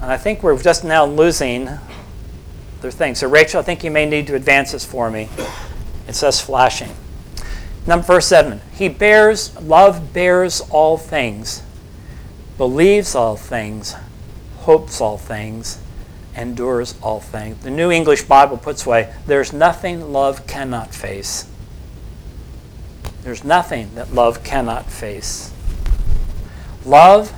And 0.00 0.10
I 0.10 0.16
think 0.16 0.42
we're 0.42 0.60
just 0.60 0.84
now 0.84 1.04
losing 1.04 1.68
their 2.80 2.90
thing. 2.90 3.14
So, 3.14 3.28
Rachel, 3.28 3.60
I 3.60 3.62
think 3.62 3.84
you 3.84 3.90
may 3.90 4.06
need 4.06 4.26
to 4.28 4.34
advance 4.34 4.72
this 4.72 4.84
for 4.84 5.10
me. 5.10 5.28
It 6.06 6.14
says 6.14 6.40
flashing. 6.40 6.90
Number 7.86 8.06
verse 8.06 8.26
7. 8.26 8.60
He 8.74 8.88
bears, 8.88 9.60
love 9.60 10.12
bears 10.12 10.60
all 10.70 10.96
things, 10.96 11.62
believes 12.58 13.14
all 13.14 13.36
things, 13.36 13.94
hopes 14.58 15.00
all 15.00 15.16
things, 15.16 15.78
endures 16.36 16.94
all 17.00 17.20
things. 17.20 17.62
The 17.62 17.70
New 17.70 17.90
English 17.90 18.22
Bible 18.22 18.58
puts 18.58 18.84
away, 18.84 19.14
there's 19.26 19.52
nothing 19.52 20.12
love 20.12 20.46
cannot 20.46 20.92
face. 20.92 21.48
There's 23.22 23.44
nothing 23.44 23.94
that 23.94 24.12
love 24.12 24.42
cannot 24.42 24.90
face. 24.90 25.52
Love 26.84 27.32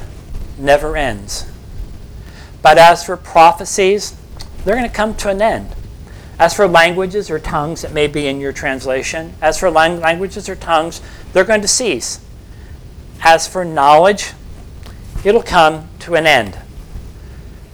never 0.59 0.97
ends. 0.97 1.47
But 2.63 2.79
as 2.79 3.05
for 3.05 3.17
prophecies, 3.17 4.17
they're 4.65 4.77
going 4.77 4.89
to 4.89 4.95
come 4.95 5.15
to 5.17 5.31
an 5.31 5.43
end. 5.43 5.75
As 6.39 6.55
for 6.55 6.67
languages 6.67 7.31
or 7.31 7.39
tongues, 7.39 7.83
that 7.83 7.93
may 7.93 8.07
be 8.07 8.27
in 8.27 8.41
your 8.41 8.53
translation. 8.53 9.35
As 9.43 9.59
for 9.59 9.71
lang- 9.71 10.01
languages 10.01 10.49
or 10.49 10.57
tongues, 10.57 11.01
they're 11.33 11.45
going 11.45 11.61
to 11.63 11.69
cease. 11.69 12.21
As 13.23 13.47
for 13.47 13.65
knowledge, 13.65 14.33
it'll 15.25 15.43
come 15.43 15.89
to 16.01 16.15
an 16.15 16.27
end. 16.27 16.59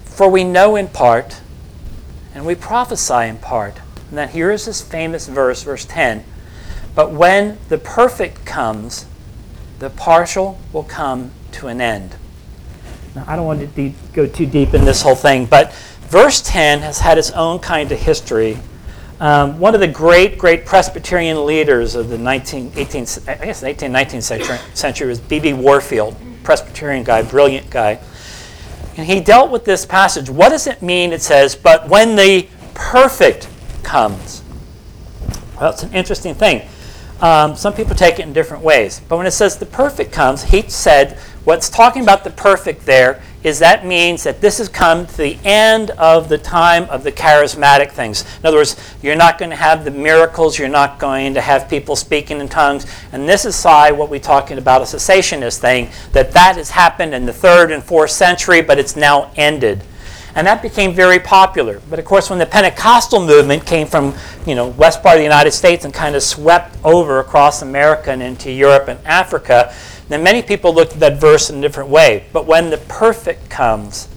For 0.04 0.28
we 0.28 0.44
know 0.44 0.76
in 0.76 0.88
part, 0.88 1.40
and 2.34 2.46
we 2.46 2.54
prophesy 2.54 3.28
in 3.28 3.38
part. 3.38 3.80
And 4.08 4.18
then 4.18 4.28
here 4.28 4.50
is 4.50 4.66
this 4.66 4.82
famous 4.82 5.26
verse, 5.26 5.62
verse 5.62 5.84
10. 5.84 6.24
But 6.94 7.12
when 7.12 7.58
the 7.68 7.78
perfect 7.78 8.44
comes, 8.44 9.06
the 9.78 9.90
partial 9.90 10.58
will 10.72 10.84
come 10.84 11.32
to 11.52 11.68
an 11.68 11.80
end. 11.80 12.16
Now, 13.14 13.24
I 13.26 13.36
don't 13.36 13.46
want 13.46 13.60
to 13.60 13.66
de- 13.66 13.94
go 14.12 14.26
too 14.26 14.46
deep 14.46 14.74
in 14.74 14.84
this 14.84 15.02
whole 15.02 15.14
thing, 15.14 15.46
but 15.46 15.72
verse 16.08 16.40
10 16.42 16.80
has 16.80 16.98
had 16.98 17.18
its 17.18 17.30
own 17.32 17.58
kind 17.58 17.90
of 17.90 17.98
history. 17.98 18.58
Um, 19.18 19.58
one 19.58 19.74
of 19.74 19.80
the 19.80 19.88
great, 19.88 20.38
great 20.38 20.66
Presbyterian 20.66 21.46
leaders 21.46 21.94
of 21.94 22.08
the 22.10 22.18
19, 22.18 22.72
18, 22.76 23.02
I 23.28 23.46
guess 23.46 23.62
18th, 23.62 23.90
19th 23.90 24.22
century, 24.22 24.58
century 24.74 25.08
was 25.08 25.18
B.B. 25.18 25.54
Warfield, 25.54 26.16
Presbyterian 26.46 27.02
guy, 27.02 27.22
brilliant 27.22 27.68
guy. 27.68 27.98
And 28.96 29.06
he 29.06 29.20
dealt 29.20 29.50
with 29.50 29.64
this 29.64 29.84
passage. 29.84 30.30
What 30.30 30.50
does 30.50 30.68
it 30.68 30.80
mean? 30.80 31.12
It 31.12 31.20
says, 31.20 31.56
but 31.56 31.88
when 31.88 32.14
the 32.14 32.48
perfect 32.72 33.48
comes. 33.82 34.42
Well, 35.60 35.72
it's 35.72 35.82
an 35.82 35.92
interesting 35.92 36.34
thing. 36.34 36.66
Um, 37.20 37.56
some 37.56 37.74
people 37.74 37.96
take 37.96 38.20
it 38.20 38.22
in 38.22 38.32
different 38.32 38.62
ways. 38.62 39.00
But 39.08 39.16
when 39.16 39.26
it 39.26 39.32
says 39.32 39.56
the 39.56 39.66
perfect 39.66 40.12
comes, 40.12 40.44
he 40.44 40.62
said 40.68 41.18
what's 41.44 41.68
talking 41.68 42.02
about 42.02 42.22
the 42.22 42.30
perfect 42.30 42.86
there 42.86 43.20
is 43.42 43.58
that 43.60 43.86
means 43.86 44.24
that 44.24 44.40
this 44.40 44.58
has 44.58 44.68
come 44.68 45.06
to 45.06 45.16
the 45.16 45.38
end 45.44 45.90
of 45.92 46.28
the 46.28 46.38
time 46.38 46.84
of 46.84 47.04
the 47.04 47.12
charismatic 47.12 47.92
things. 47.92 48.24
In 48.40 48.46
other 48.46 48.56
words, 48.56 48.76
you're 49.02 49.14
not 49.14 49.38
going 49.38 49.50
to 49.50 49.56
have 49.56 49.84
the 49.84 49.90
miracles, 49.90 50.58
you're 50.58 50.68
not 50.68 50.98
going 50.98 51.34
to 51.34 51.40
have 51.40 51.68
people 51.68 51.94
speaking 51.94 52.40
in 52.40 52.48
tongues. 52.48 52.86
And 53.12 53.28
this 53.28 53.44
is 53.44 53.62
why 53.62 53.92
what 53.92 54.10
we're 54.10 54.18
talking 54.20 54.58
about 54.58 54.80
a 54.82 54.84
cessationist 54.84 55.58
thing, 55.58 55.90
that 56.12 56.32
that 56.32 56.56
has 56.56 56.70
happened 56.70 57.14
in 57.14 57.26
the 57.26 57.32
third 57.32 57.70
and 57.70 57.82
fourth 57.82 58.10
century, 58.10 58.62
but 58.62 58.78
it's 58.78 58.96
now 58.96 59.30
ended. 59.36 59.82
And 60.36 60.46
that 60.46 60.60
became 60.60 60.92
very 60.92 61.18
popular. 61.18 61.80
But 61.88 61.98
of 61.98 62.04
course, 62.04 62.28
when 62.28 62.38
the 62.38 62.44
Pentecostal 62.46 63.24
movement 63.24 63.64
came 63.64 63.86
from, 63.86 64.14
you 64.46 64.54
know, 64.54 64.68
west 64.68 65.02
part 65.02 65.14
of 65.14 65.20
the 65.20 65.24
United 65.24 65.52
States 65.52 65.86
and 65.86 65.94
kind 65.94 66.14
of 66.14 66.22
swept 66.22 66.76
over 66.84 67.20
across 67.20 67.62
America 67.62 68.10
and 68.10 68.22
into 68.22 68.52
Europe 68.52 68.88
and 68.88 68.98
Africa, 69.06 69.74
then 70.08 70.22
many 70.22 70.42
people 70.42 70.72
looked 70.72 70.92
at 70.92 71.00
that 71.00 71.20
verse 71.20 71.50
in 71.50 71.58
a 71.58 71.60
different 71.60 71.90
way. 71.90 72.24
But 72.32 72.46
when 72.46 72.70
the 72.70 72.78
perfect 72.78 73.50
comes, 73.50 74.08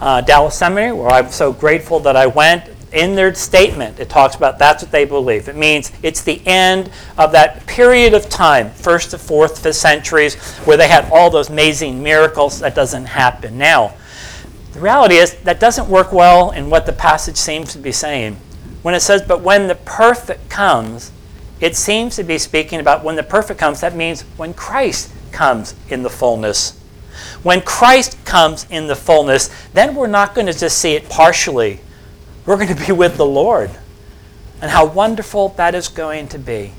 uh, 0.00 0.20
Dallas 0.20 0.56
Seminary, 0.56 0.92
where 0.92 1.08
I'm 1.08 1.30
so 1.30 1.52
grateful 1.52 2.00
that 2.00 2.16
I 2.16 2.26
went, 2.26 2.70
in 2.92 3.16
their 3.16 3.34
statement, 3.34 3.98
it 3.98 4.08
talks 4.08 4.36
about 4.36 4.58
that's 4.58 4.82
what 4.84 4.92
they 4.92 5.04
believe. 5.04 5.48
It 5.48 5.56
means 5.56 5.90
it's 6.02 6.22
the 6.22 6.40
end 6.46 6.90
of 7.18 7.32
that 7.32 7.66
period 7.66 8.14
of 8.14 8.28
time, 8.28 8.70
first 8.70 9.10
to 9.10 9.18
fourth, 9.18 9.58
fifth 9.58 9.76
centuries, 9.76 10.36
where 10.58 10.76
they 10.76 10.86
had 10.86 11.10
all 11.10 11.28
those 11.28 11.50
amazing 11.50 12.02
miracles. 12.02 12.60
That 12.60 12.76
doesn't 12.76 13.06
happen 13.06 13.58
now. 13.58 13.94
The 14.72 14.80
reality 14.80 15.16
is 15.16 15.34
that 15.42 15.58
doesn't 15.60 15.88
work 15.88 16.12
well 16.12 16.52
in 16.52 16.70
what 16.70 16.86
the 16.86 16.92
passage 16.92 17.36
seems 17.36 17.72
to 17.72 17.78
be 17.78 17.92
saying. 17.92 18.36
When 18.82 18.94
it 18.94 19.00
says, 19.00 19.22
but 19.22 19.40
when 19.40 19.66
the 19.66 19.76
perfect 19.76 20.48
comes, 20.48 21.10
it 21.60 21.74
seems 21.74 22.16
to 22.16 22.22
be 22.22 22.38
speaking 22.38 22.80
about 22.80 23.02
when 23.02 23.16
the 23.16 23.22
perfect 23.22 23.58
comes, 23.58 23.80
that 23.80 23.94
means 23.96 24.22
when 24.36 24.52
Christ 24.54 25.10
comes 25.34 25.74
in 25.88 26.02
the 26.02 26.08
fullness. 26.10 26.78
When 27.42 27.60
Christ 27.60 28.24
comes 28.24 28.66
in 28.70 28.86
the 28.86 28.96
fullness, 28.96 29.50
then 29.74 29.94
we're 29.94 30.06
not 30.06 30.34
going 30.34 30.46
to 30.46 30.54
just 30.54 30.78
see 30.78 30.94
it 30.94 31.10
partially. 31.10 31.80
We're 32.46 32.56
going 32.56 32.74
to 32.74 32.86
be 32.86 32.92
with 32.92 33.16
the 33.16 33.26
Lord. 33.26 33.70
And 34.62 34.70
how 34.70 34.86
wonderful 34.86 35.50
that 35.50 35.74
is 35.74 35.88
going 35.88 36.28
to 36.28 36.38
be. 36.38 36.72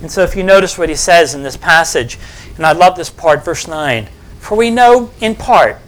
And 0.00 0.10
so, 0.10 0.22
if 0.22 0.36
you 0.36 0.44
notice 0.44 0.78
what 0.78 0.88
he 0.88 0.94
says 0.94 1.34
in 1.34 1.42
this 1.42 1.56
passage, 1.56 2.18
and 2.56 2.64
I 2.64 2.72
love 2.72 2.96
this 2.96 3.10
part, 3.10 3.44
verse 3.44 3.66
9 3.66 4.08
For 4.38 4.56
we 4.56 4.70
know 4.70 5.10
in 5.20 5.34
part, 5.34 5.78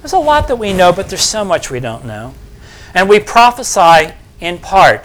there's 0.00 0.12
a 0.12 0.18
lot 0.18 0.46
that 0.48 0.56
we 0.56 0.72
know, 0.72 0.92
but 0.92 1.08
there's 1.08 1.20
so 1.20 1.44
much 1.44 1.70
we 1.70 1.80
don't 1.80 2.04
know. 2.04 2.32
And 2.94 3.08
we 3.08 3.18
prophesy 3.18 4.14
in 4.40 4.58
part. 4.58 5.04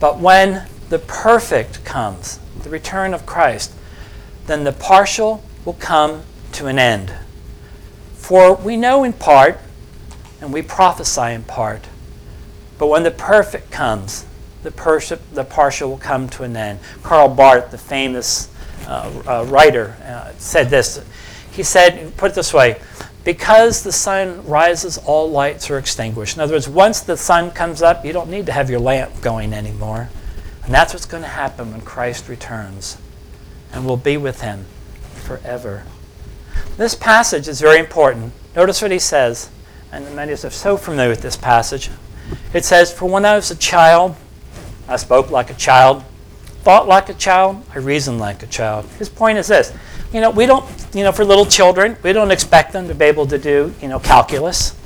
But 0.00 0.18
when 0.18 0.66
the 0.88 0.98
perfect 0.98 1.84
comes, 1.84 2.40
the 2.62 2.70
return 2.70 3.12
of 3.12 3.26
Christ, 3.26 3.72
then 4.46 4.64
the 4.64 4.72
partial 4.72 5.44
will 5.64 5.74
come 5.74 6.22
to 6.52 6.66
an 6.66 6.78
end. 6.78 7.12
For 8.14 8.54
we 8.54 8.76
know 8.76 9.04
in 9.04 9.12
part, 9.12 9.58
and 10.40 10.52
we 10.52 10.62
prophesy 10.62 11.32
in 11.32 11.42
part. 11.44 11.86
But 12.78 12.88
when 12.88 13.02
the 13.02 13.10
perfect 13.10 13.70
comes, 13.70 14.26
the, 14.62 14.70
pers- 14.70 15.12
the 15.32 15.44
partial 15.44 15.90
will 15.90 15.98
come 15.98 16.28
to 16.30 16.42
an 16.42 16.56
end. 16.56 16.80
Karl 17.02 17.28
Barth, 17.28 17.70
the 17.70 17.78
famous 17.78 18.50
uh, 18.86 19.22
uh, 19.26 19.44
writer, 19.46 19.96
uh, 20.04 20.32
said 20.38 20.70
this. 20.70 21.04
He 21.52 21.62
said, 21.62 22.16
put 22.16 22.32
it 22.32 22.34
this 22.34 22.52
way 22.52 22.80
because 23.24 23.82
the 23.82 23.92
sun 23.92 24.46
rises, 24.46 24.98
all 24.98 25.30
lights 25.30 25.70
are 25.70 25.78
extinguished. 25.78 26.36
In 26.36 26.42
other 26.42 26.54
words, 26.54 26.68
once 26.68 27.00
the 27.00 27.16
sun 27.16 27.50
comes 27.50 27.80
up, 27.80 28.04
you 28.04 28.12
don't 28.12 28.28
need 28.28 28.46
to 28.46 28.52
have 28.52 28.68
your 28.68 28.80
lamp 28.80 29.22
going 29.22 29.54
anymore. 29.54 30.10
And 30.64 30.74
that's 30.74 30.92
what's 30.92 31.06
going 31.06 31.22
to 31.22 31.28
happen 31.28 31.72
when 31.72 31.80
Christ 31.80 32.28
returns. 32.28 32.98
And 33.72 33.86
we'll 33.86 33.96
be 33.96 34.16
with 34.16 34.42
him 34.42 34.66
forever. 35.24 35.84
This 36.76 36.94
passage 36.94 37.48
is 37.48 37.60
very 37.60 37.78
important. 37.78 38.32
Notice 38.54 38.82
what 38.82 38.90
he 38.90 38.98
says, 38.98 39.50
and 39.90 40.14
many 40.14 40.32
of 40.32 40.38
us 40.38 40.44
are 40.44 40.50
so 40.50 40.76
familiar 40.76 41.10
with 41.10 41.22
this 41.22 41.36
passage. 41.36 41.90
It 42.52 42.64
says, 42.64 42.92
For 42.92 43.06
when 43.06 43.24
I 43.24 43.36
was 43.36 43.50
a 43.50 43.56
child, 43.56 44.16
I 44.88 44.96
spoke 44.96 45.30
like 45.30 45.50
a 45.50 45.54
child, 45.54 46.04
thought 46.62 46.86
like 46.86 47.08
a 47.08 47.14
child, 47.14 47.64
I 47.74 47.78
reasoned 47.78 48.18
like 48.18 48.42
a 48.42 48.46
child. 48.46 48.86
His 48.98 49.08
point 49.08 49.38
is 49.38 49.48
this 49.48 49.72
you 50.12 50.20
know, 50.20 50.30
we 50.30 50.46
don't, 50.46 50.64
you 50.94 51.02
know, 51.02 51.10
for 51.10 51.24
little 51.24 51.44
children, 51.44 51.96
we 52.04 52.12
don't 52.12 52.30
expect 52.30 52.72
them 52.72 52.86
to 52.86 52.94
be 52.94 53.04
able 53.06 53.26
to 53.26 53.36
do, 53.36 53.74
you 53.82 53.88
know, 53.88 53.98
calculus. 53.98 54.76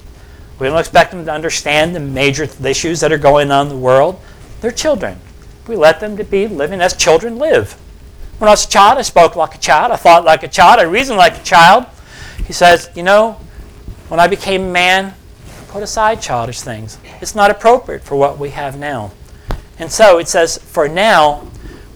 We 0.58 0.66
don't 0.66 0.78
expect 0.78 1.10
them 1.10 1.26
to 1.26 1.30
understand 1.30 1.94
the 1.94 2.00
major 2.00 2.48
issues 2.64 3.00
that 3.00 3.12
are 3.12 3.18
going 3.18 3.50
on 3.50 3.66
in 3.66 3.68
the 3.68 3.78
world. 3.78 4.20
They're 4.62 4.72
children. 4.72 5.20
We 5.68 5.76
let 5.76 6.00
them 6.00 6.16
to 6.16 6.24
be 6.24 6.48
living 6.48 6.80
as 6.80 6.96
children 6.96 7.38
live. 7.38 7.78
When 8.38 8.48
I 8.48 8.52
was 8.52 8.64
a 8.66 8.68
child, 8.68 8.98
I 8.98 9.02
spoke 9.02 9.34
like 9.34 9.56
a 9.56 9.58
child. 9.58 9.90
I 9.90 9.96
thought 9.96 10.24
like 10.24 10.44
a 10.44 10.48
child. 10.48 10.78
I 10.78 10.84
reasoned 10.84 11.18
like 11.18 11.38
a 11.38 11.42
child. 11.42 11.86
He 12.46 12.52
says, 12.52 12.88
you 12.94 13.02
know, 13.02 13.32
when 14.08 14.20
I 14.20 14.28
became 14.28 14.62
a 14.62 14.70
man, 14.70 15.14
put 15.68 15.82
aside 15.82 16.22
childish 16.22 16.60
things. 16.60 16.98
It's 17.20 17.34
not 17.34 17.50
appropriate 17.50 18.02
for 18.02 18.16
what 18.16 18.38
we 18.38 18.50
have 18.50 18.78
now. 18.78 19.10
And 19.78 19.90
so 19.90 20.18
it 20.18 20.28
says, 20.28 20.56
for 20.56 20.88
now, 20.88 21.48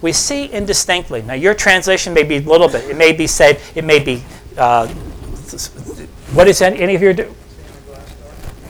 we 0.03 0.13
see 0.13 0.47
indistinctly. 0.47 1.23
Now, 1.23 1.35
your 1.35 1.55
translation 1.55 2.13
may 2.13 2.25
be 2.25 2.37
a 2.37 2.41
little 2.41 2.69
bit. 2.69 2.91
It 2.91 2.97
may 2.97 3.13
be 3.13 3.29
said, 3.29 3.61
it 3.77 3.85
may 3.85 4.01
be, 4.01 4.25
uh, 4.57 4.89
what 6.35 6.49
is 6.49 6.61
any 6.61 6.95
of 6.95 7.03
your, 7.03 7.13
do? 7.13 7.33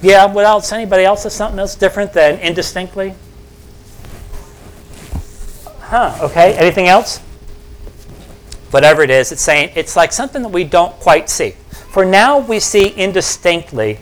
Yeah, 0.02 0.26
what 0.26 0.44
else? 0.44 0.72
Anybody 0.72 1.04
else 1.04 1.22
have 1.22 1.32
something 1.32 1.58
else 1.58 1.74
different 1.74 2.12
than 2.12 2.38
indistinctly? 2.40 3.14
Huh, 5.80 6.18
okay. 6.22 6.54
Anything 6.54 6.88
else? 6.88 7.20
Whatever 8.72 9.02
it 9.02 9.10
is, 9.10 9.32
it's 9.32 9.42
saying 9.42 9.70
it's 9.76 9.96
like 9.96 10.12
something 10.12 10.40
that 10.40 10.48
we 10.48 10.64
don't 10.64 10.92
quite 10.94 11.28
see. 11.28 11.50
For 11.90 12.06
now, 12.06 12.38
we 12.38 12.58
see 12.58 12.88
indistinctly 12.88 13.98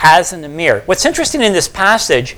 as 0.00 0.32
in 0.32 0.44
a 0.44 0.48
mirror. 0.48 0.82
What's 0.86 1.04
interesting 1.04 1.42
in 1.42 1.52
this 1.52 1.66
passage 1.66 2.36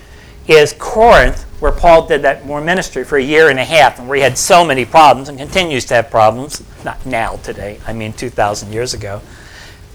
is 0.49 0.75
Corinth, 0.79 1.43
where 1.61 1.73
Paul 1.73 2.07
did 2.07 2.23
that 2.23 2.47
more 2.47 2.63
ministry 2.63 3.05
for 3.05 3.19
a 3.19 3.23
year 3.23 3.51
and 3.51 3.59
a 3.59 3.65
half, 3.65 3.99
and 3.99 4.09
where 4.09 4.17
he 4.17 4.23
had 4.23 4.39
so 4.39 4.65
many 4.65 4.87
problems 4.87 5.29
and 5.29 5.37
continues 5.37 5.85
to 5.87 5.95
have 5.95 6.11
problems. 6.11 6.63
Not 6.87 7.05
now, 7.05 7.37
today, 7.37 7.79
I 7.87 7.93
mean 7.93 8.15
2,000 8.15 8.73
years 8.73 8.95
ago. 8.95 9.21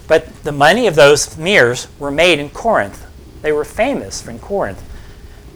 But 0.06 0.44
the 0.44 0.52
many 0.52 0.86
of 0.86 0.94
those 0.94 1.36
mirrors 1.36 1.88
were 1.98 2.12
made 2.12 2.38
in 2.38 2.50
Corinth. 2.50 3.04
They 3.42 3.50
were 3.50 3.64
famous 3.64 4.26
in 4.28 4.38
Corinth. 4.38 4.80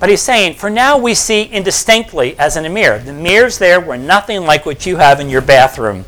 But 0.00 0.08
he's 0.08 0.22
saying, 0.22 0.54
for 0.54 0.68
now 0.68 0.98
we 0.98 1.14
see 1.14 1.44
indistinctly 1.44 2.36
as 2.40 2.56
in 2.56 2.64
a 2.64 2.70
mirror. 2.70 2.98
The 2.98 3.12
mirrors 3.12 3.58
there 3.58 3.80
were 3.80 3.96
nothing 3.96 4.42
like 4.42 4.66
what 4.66 4.84
you 4.84 4.96
have 4.96 5.20
in 5.20 5.28
your 5.28 5.40
bathroom. 5.40 6.04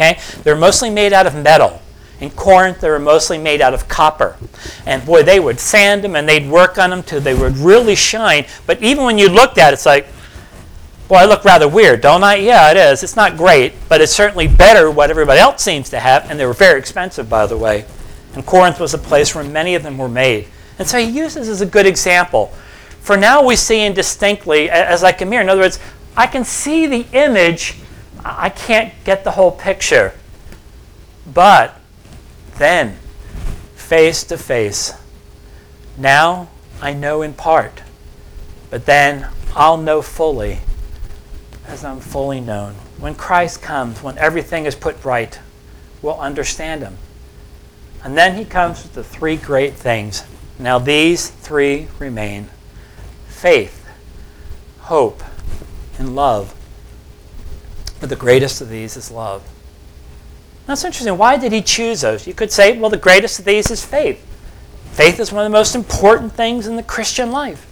Okay? 0.00 0.18
They're 0.42 0.56
mostly 0.56 0.88
made 0.88 1.12
out 1.12 1.26
of 1.26 1.34
metal. 1.34 1.82
In 2.20 2.30
Corinth, 2.30 2.80
they 2.80 2.88
were 2.88 2.98
mostly 2.98 3.38
made 3.38 3.60
out 3.60 3.74
of 3.74 3.88
copper. 3.88 4.36
And 4.86 5.04
boy, 5.04 5.22
they 5.22 5.40
would 5.40 5.60
sand 5.60 6.04
them 6.04 6.16
and 6.16 6.28
they'd 6.28 6.48
work 6.48 6.78
on 6.78 6.90
them 6.90 7.02
till 7.02 7.20
they 7.20 7.34
would 7.34 7.56
really 7.58 7.94
shine. 7.94 8.46
But 8.66 8.82
even 8.82 9.04
when 9.04 9.18
you 9.18 9.28
looked 9.28 9.58
at 9.58 9.72
it, 9.72 9.74
it's 9.74 9.86
like, 9.86 10.06
boy, 11.08 11.16
I 11.16 11.24
look 11.24 11.44
rather 11.44 11.68
weird, 11.68 12.00
don't 12.00 12.22
I? 12.22 12.36
Yeah, 12.36 12.70
it 12.70 12.76
is. 12.76 13.02
It's 13.02 13.16
not 13.16 13.36
great, 13.36 13.72
but 13.88 14.00
it's 14.00 14.12
certainly 14.12 14.48
better 14.48 14.90
what 14.90 15.10
everybody 15.10 15.40
else 15.40 15.62
seems 15.62 15.90
to 15.90 16.00
have. 16.00 16.30
And 16.30 16.38
they 16.38 16.46
were 16.46 16.54
very 16.54 16.78
expensive, 16.78 17.28
by 17.28 17.46
the 17.46 17.56
way. 17.56 17.84
And 18.34 18.44
Corinth 18.44 18.80
was 18.80 18.94
a 18.94 18.98
place 18.98 19.34
where 19.34 19.44
many 19.44 19.74
of 19.74 19.82
them 19.82 19.98
were 19.98 20.08
made. 20.08 20.46
And 20.78 20.86
so 20.88 20.98
he 20.98 21.10
uses 21.10 21.48
as 21.48 21.60
a 21.60 21.66
good 21.66 21.86
example. 21.86 22.52
For 23.00 23.16
now, 23.16 23.44
we 23.44 23.56
see 23.56 23.84
indistinctly 23.84 24.70
as 24.70 25.02
like 25.02 25.20
a 25.20 25.26
mirror. 25.26 25.42
In 25.42 25.48
other 25.48 25.62
words, 25.62 25.78
I 26.16 26.26
can 26.26 26.44
see 26.44 26.86
the 26.86 27.06
image, 27.12 27.76
I 28.24 28.50
can't 28.50 28.92
get 29.04 29.24
the 29.24 29.32
whole 29.32 29.52
picture. 29.52 30.14
But 31.32 31.74
then, 32.58 32.96
face 33.74 34.24
to 34.24 34.38
face, 34.38 34.92
now 35.96 36.48
I 36.80 36.92
know 36.92 37.22
in 37.22 37.34
part, 37.34 37.82
but 38.70 38.86
then 38.86 39.28
I'll 39.54 39.76
know 39.76 40.02
fully 40.02 40.60
as 41.66 41.84
I'm 41.84 42.00
fully 42.00 42.40
known. 42.40 42.74
When 42.98 43.14
Christ 43.14 43.62
comes, 43.62 44.02
when 44.02 44.18
everything 44.18 44.66
is 44.66 44.74
put 44.74 45.04
right, 45.04 45.38
we'll 46.02 46.18
understand 46.18 46.82
him. 46.82 46.98
And 48.02 48.16
then 48.16 48.36
he 48.36 48.44
comes 48.44 48.82
with 48.82 48.94
the 48.94 49.04
three 49.04 49.36
great 49.36 49.74
things. 49.74 50.24
Now 50.58 50.78
these 50.78 51.28
three 51.28 51.88
remain 51.98 52.48
faith, 53.28 53.88
hope, 54.80 55.22
and 55.98 56.14
love. 56.14 56.54
But 58.00 58.08
the 58.08 58.16
greatest 58.16 58.60
of 58.60 58.68
these 58.68 58.96
is 58.96 59.10
love. 59.10 59.42
That's 60.66 60.84
interesting. 60.84 61.18
Why 61.18 61.36
did 61.36 61.52
he 61.52 61.62
choose 61.62 62.00
those? 62.00 62.26
You 62.26 62.34
could 62.34 62.50
say, 62.50 62.78
well, 62.78 62.90
the 62.90 62.96
greatest 62.96 63.38
of 63.38 63.44
these 63.44 63.70
is 63.70 63.84
faith. 63.84 64.26
Faith 64.92 65.20
is 65.20 65.32
one 65.32 65.44
of 65.44 65.50
the 65.50 65.56
most 65.56 65.74
important 65.74 66.32
things 66.32 66.66
in 66.66 66.76
the 66.76 66.82
Christian 66.82 67.30
life. 67.30 67.66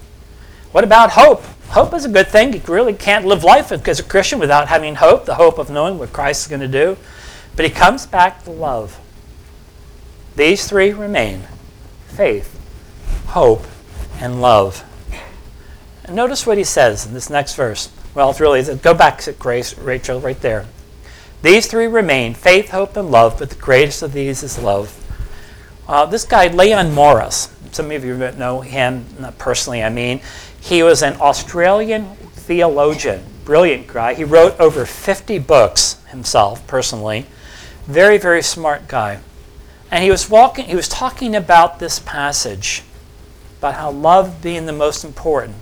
What 0.72 0.84
about 0.84 1.10
hope? 1.10 1.42
Hope 1.68 1.92
is 1.94 2.04
a 2.04 2.08
good 2.08 2.28
thing. 2.28 2.52
You 2.52 2.60
really 2.66 2.94
can't 2.94 3.26
live 3.26 3.44
life 3.44 3.72
as 3.72 4.00
a 4.00 4.02
Christian 4.02 4.38
without 4.38 4.68
having 4.68 4.94
hope, 4.96 5.26
the 5.26 5.34
hope 5.34 5.58
of 5.58 5.70
knowing 5.70 5.98
what 5.98 6.12
Christ 6.12 6.42
is 6.42 6.48
going 6.48 6.60
to 6.60 6.68
do. 6.68 6.96
But 7.56 7.64
he 7.64 7.70
comes 7.70 8.06
back 8.06 8.44
to 8.44 8.50
love. 8.50 8.98
These 10.36 10.68
three 10.68 10.92
remain 10.92 11.42
faith, 12.06 12.58
hope, 13.28 13.64
and 14.20 14.40
love. 14.40 14.84
And 16.04 16.16
notice 16.16 16.46
what 16.46 16.58
he 16.58 16.64
says 16.64 17.06
in 17.06 17.12
this 17.12 17.28
next 17.28 17.54
verse. 17.54 17.90
Well, 18.18 18.30
it's 18.30 18.40
really, 18.40 18.64
go 18.78 18.94
back 18.94 19.20
to 19.20 19.32
Grace, 19.32 19.78
Rachel, 19.78 20.20
right 20.20 20.40
there. 20.40 20.66
These 21.42 21.68
three 21.68 21.86
remain 21.86 22.34
faith, 22.34 22.70
hope, 22.70 22.96
and 22.96 23.12
love, 23.12 23.38
but 23.38 23.50
the 23.50 23.54
greatest 23.54 24.02
of 24.02 24.12
these 24.12 24.42
is 24.42 24.58
love. 24.58 24.92
Uh, 25.86 26.04
this 26.04 26.24
guy, 26.24 26.48
Leon 26.48 26.92
Morris, 26.92 27.54
some 27.70 27.92
of 27.92 28.04
you 28.04 28.16
know 28.16 28.60
him, 28.60 29.06
personally, 29.38 29.84
I 29.84 29.88
mean, 29.88 30.20
he 30.60 30.82
was 30.82 31.04
an 31.04 31.14
Australian 31.20 32.16
theologian, 32.32 33.24
brilliant 33.44 33.86
guy. 33.86 34.14
He 34.14 34.24
wrote 34.24 34.58
over 34.58 34.84
50 34.84 35.38
books 35.38 36.02
himself, 36.08 36.66
personally. 36.66 37.24
Very, 37.86 38.18
very 38.18 38.42
smart 38.42 38.88
guy. 38.88 39.20
And 39.92 40.02
he 40.02 40.10
was 40.10 40.28
walking, 40.28 40.64
he 40.64 40.74
was 40.74 40.88
talking 40.88 41.36
about 41.36 41.78
this 41.78 42.00
passage, 42.00 42.82
about 43.60 43.74
how 43.74 43.92
love 43.92 44.42
being 44.42 44.66
the 44.66 44.72
most 44.72 45.04
important. 45.04 45.54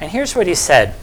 And 0.00 0.10
here's 0.10 0.34
what 0.34 0.46
he 0.46 0.54
said. 0.54 0.94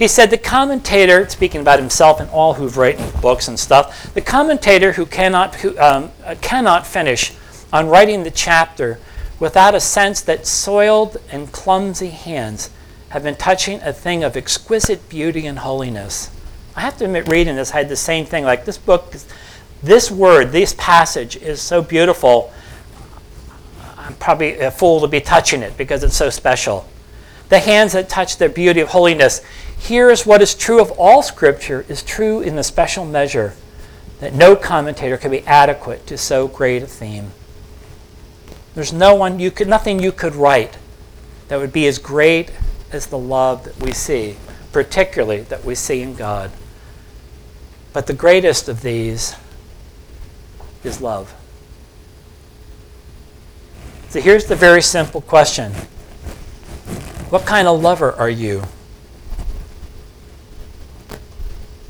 He 0.00 0.08
said 0.08 0.30
the 0.30 0.38
commentator, 0.38 1.28
speaking 1.28 1.60
about 1.60 1.78
himself 1.78 2.20
and 2.20 2.30
all 2.30 2.54
who've 2.54 2.78
written 2.78 3.06
books 3.20 3.48
and 3.48 3.60
stuff, 3.60 4.14
the 4.14 4.22
commentator 4.22 4.92
who 4.92 5.04
cannot, 5.04 5.56
who, 5.56 5.78
um, 5.78 6.10
cannot 6.40 6.86
finish 6.86 7.34
on 7.70 7.86
writing 7.86 8.22
the 8.22 8.30
chapter 8.30 8.98
without 9.38 9.74
a 9.74 9.80
sense 9.80 10.22
that 10.22 10.46
soiled 10.46 11.18
and 11.30 11.52
clumsy 11.52 12.08
hands 12.08 12.70
have 13.10 13.24
been 13.24 13.34
touching 13.34 13.78
a 13.82 13.92
thing 13.92 14.24
of 14.24 14.38
exquisite 14.38 15.06
beauty 15.10 15.46
and 15.46 15.58
holiness. 15.58 16.30
I 16.74 16.80
have 16.80 16.96
to 16.96 17.04
admit, 17.04 17.28
reading 17.28 17.56
this, 17.56 17.72
I 17.72 17.76
had 17.80 17.90
the 17.90 17.94
same 17.96 18.24
thing. 18.24 18.44
Like 18.44 18.64
this 18.64 18.78
book, 18.78 19.14
this 19.82 20.10
word, 20.10 20.50
this 20.50 20.74
passage 20.78 21.36
is 21.36 21.60
so 21.60 21.82
beautiful. 21.82 22.50
I'm 23.98 24.14
probably 24.14 24.60
a 24.60 24.70
fool 24.70 25.02
to 25.02 25.08
be 25.08 25.20
touching 25.20 25.60
it 25.60 25.76
because 25.76 26.02
it's 26.02 26.16
so 26.16 26.30
special. 26.30 26.88
The 27.50 27.58
hands 27.58 27.92
that 27.92 28.08
touch 28.08 28.38
the 28.38 28.48
beauty 28.48 28.80
of 28.80 28.88
holiness. 28.88 29.42
Here 29.78 30.10
is 30.10 30.24
what 30.24 30.40
is 30.40 30.54
true 30.54 30.80
of 30.80 30.92
all 30.92 31.22
Scripture 31.22 31.84
is 31.88 32.02
true 32.02 32.40
in 32.40 32.56
the 32.56 32.62
special 32.62 33.04
measure 33.04 33.54
that 34.20 34.34
no 34.34 34.54
commentator 34.54 35.16
can 35.16 35.30
be 35.30 35.46
adequate 35.46 36.06
to 36.06 36.16
so 36.16 36.46
great 36.46 36.82
a 36.82 36.86
theme. 36.86 37.32
There's 38.74 38.92
no 38.92 39.14
one 39.14 39.40
you 39.40 39.50
could 39.50 39.68
nothing 39.68 39.98
you 39.98 40.12
could 40.12 40.34
write 40.34 40.78
that 41.48 41.58
would 41.58 41.72
be 41.72 41.86
as 41.86 41.98
great 41.98 42.52
as 42.92 43.06
the 43.06 43.18
love 43.18 43.64
that 43.64 43.82
we 43.82 43.92
see, 43.92 44.36
particularly 44.72 45.40
that 45.42 45.64
we 45.64 45.74
see 45.74 46.02
in 46.02 46.14
God. 46.14 46.52
But 47.92 48.06
the 48.06 48.14
greatest 48.14 48.68
of 48.68 48.82
these 48.82 49.34
is 50.84 51.00
love. 51.00 51.34
So 54.10 54.20
here's 54.20 54.46
the 54.46 54.56
very 54.56 54.82
simple 54.82 55.20
question 55.20 55.72
What 57.30 57.46
kind 57.46 57.68
of 57.68 57.80
lover 57.80 58.12
are 58.12 58.28
you? 58.28 58.64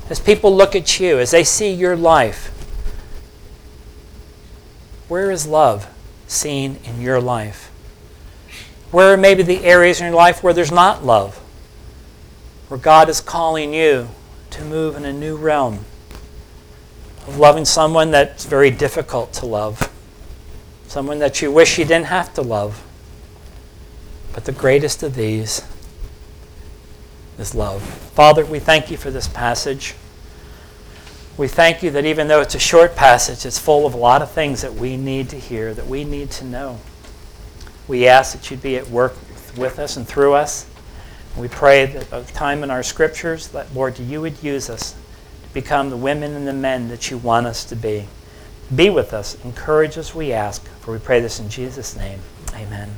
As 0.07 0.19
people 0.19 0.55
look 0.55 0.75
at 0.75 0.99
you, 0.99 1.19
as 1.19 1.31
they 1.31 1.43
see 1.43 1.71
your 1.73 1.95
life, 1.95 2.47
where 5.07 5.31
is 5.31 5.47
love 5.47 5.89
seen 6.27 6.77
in 6.83 7.01
your 7.01 7.19
life? 7.19 7.71
Where 8.91 9.13
are 9.13 9.17
maybe 9.17 9.41
the 9.41 9.63
areas 9.63 9.99
in 9.99 10.07
your 10.07 10.15
life 10.15 10.43
where 10.43 10.53
there's 10.53 10.71
not 10.71 11.03
love? 11.03 11.37
Where 12.67 12.79
God 12.79 13.09
is 13.09 13.19
calling 13.19 13.73
you 13.73 14.09
to 14.51 14.63
move 14.63 14.95
in 14.95 15.05
a 15.05 15.13
new 15.13 15.35
realm 15.35 15.85
of 17.25 17.37
loving 17.37 17.65
someone 17.65 18.11
that's 18.11 18.45
very 18.45 18.69
difficult 18.69 19.33
to 19.33 19.45
love, 19.45 19.91
someone 20.87 21.19
that 21.19 21.41
you 21.41 21.51
wish 21.51 21.79
you 21.79 21.85
didn't 21.85 22.07
have 22.07 22.33
to 22.35 22.41
love. 22.41 22.83
But 24.33 24.45
the 24.45 24.51
greatest 24.51 25.03
of 25.03 25.15
these 25.15 25.63
is 27.37 27.55
love. 27.55 27.81
Father, 27.81 28.45
we 28.45 28.59
thank 28.59 28.91
you 28.91 28.97
for 28.97 29.11
this 29.11 29.27
passage. 29.27 29.95
We 31.37 31.47
thank 31.47 31.81
you 31.81 31.91
that 31.91 32.05
even 32.05 32.27
though 32.27 32.41
it's 32.41 32.55
a 32.55 32.59
short 32.59 32.95
passage, 32.95 33.45
it's 33.45 33.57
full 33.57 33.85
of 33.85 33.93
a 33.93 33.97
lot 33.97 34.21
of 34.21 34.31
things 34.31 34.61
that 34.61 34.73
we 34.73 34.97
need 34.97 35.29
to 35.29 35.39
hear, 35.39 35.73
that 35.73 35.87
we 35.87 36.03
need 36.03 36.29
to 36.31 36.45
know. 36.45 36.79
We 37.87 38.07
ask 38.07 38.33
that 38.33 38.51
you'd 38.51 38.61
be 38.61 38.77
at 38.77 38.89
work 38.89 39.15
with 39.57 39.79
us 39.79 39.97
and 39.97 40.07
through 40.07 40.33
us. 40.33 40.65
We 41.37 41.47
pray 41.47 41.85
that 41.85 42.11
of 42.11 42.31
time 42.33 42.63
in 42.63 42.69
our 42.69 42.83
scriptures, 42.83 43.47
that, 43.49 43.73
Lord, 43.73 43.97
you 43.97 44.21
would 44.21 44.43
use 44.43 44.69
us 44.69 44.91
to 44.91 45.53
become 45.53 45.89
the 45.89 45.97
women 45.97 46.33
and 46.35 46.47
the 46.47 46.53
men 46.53 46.89
that 46.89 47.09
you 47.09 47.17
want 47.17 47.47
us 47.47 47.63
to 47.65 47.75
be. 47.75 48.05
Be 48.75 48.89
with 48.89 49.13
us. 49.13 49.37
Encourage 49.43 49.97
us, 49.97 50.13
we 50.13 50.31
ask. 50.31 50.65
For 50.81 50.91
we 50.91 50.99
pray 50.99 51.19
this 51.21 51.39
in 51.39 51.49
Jesus' 51.49 51.95
name. 51.95 52.19
Amen. 52.53 52.91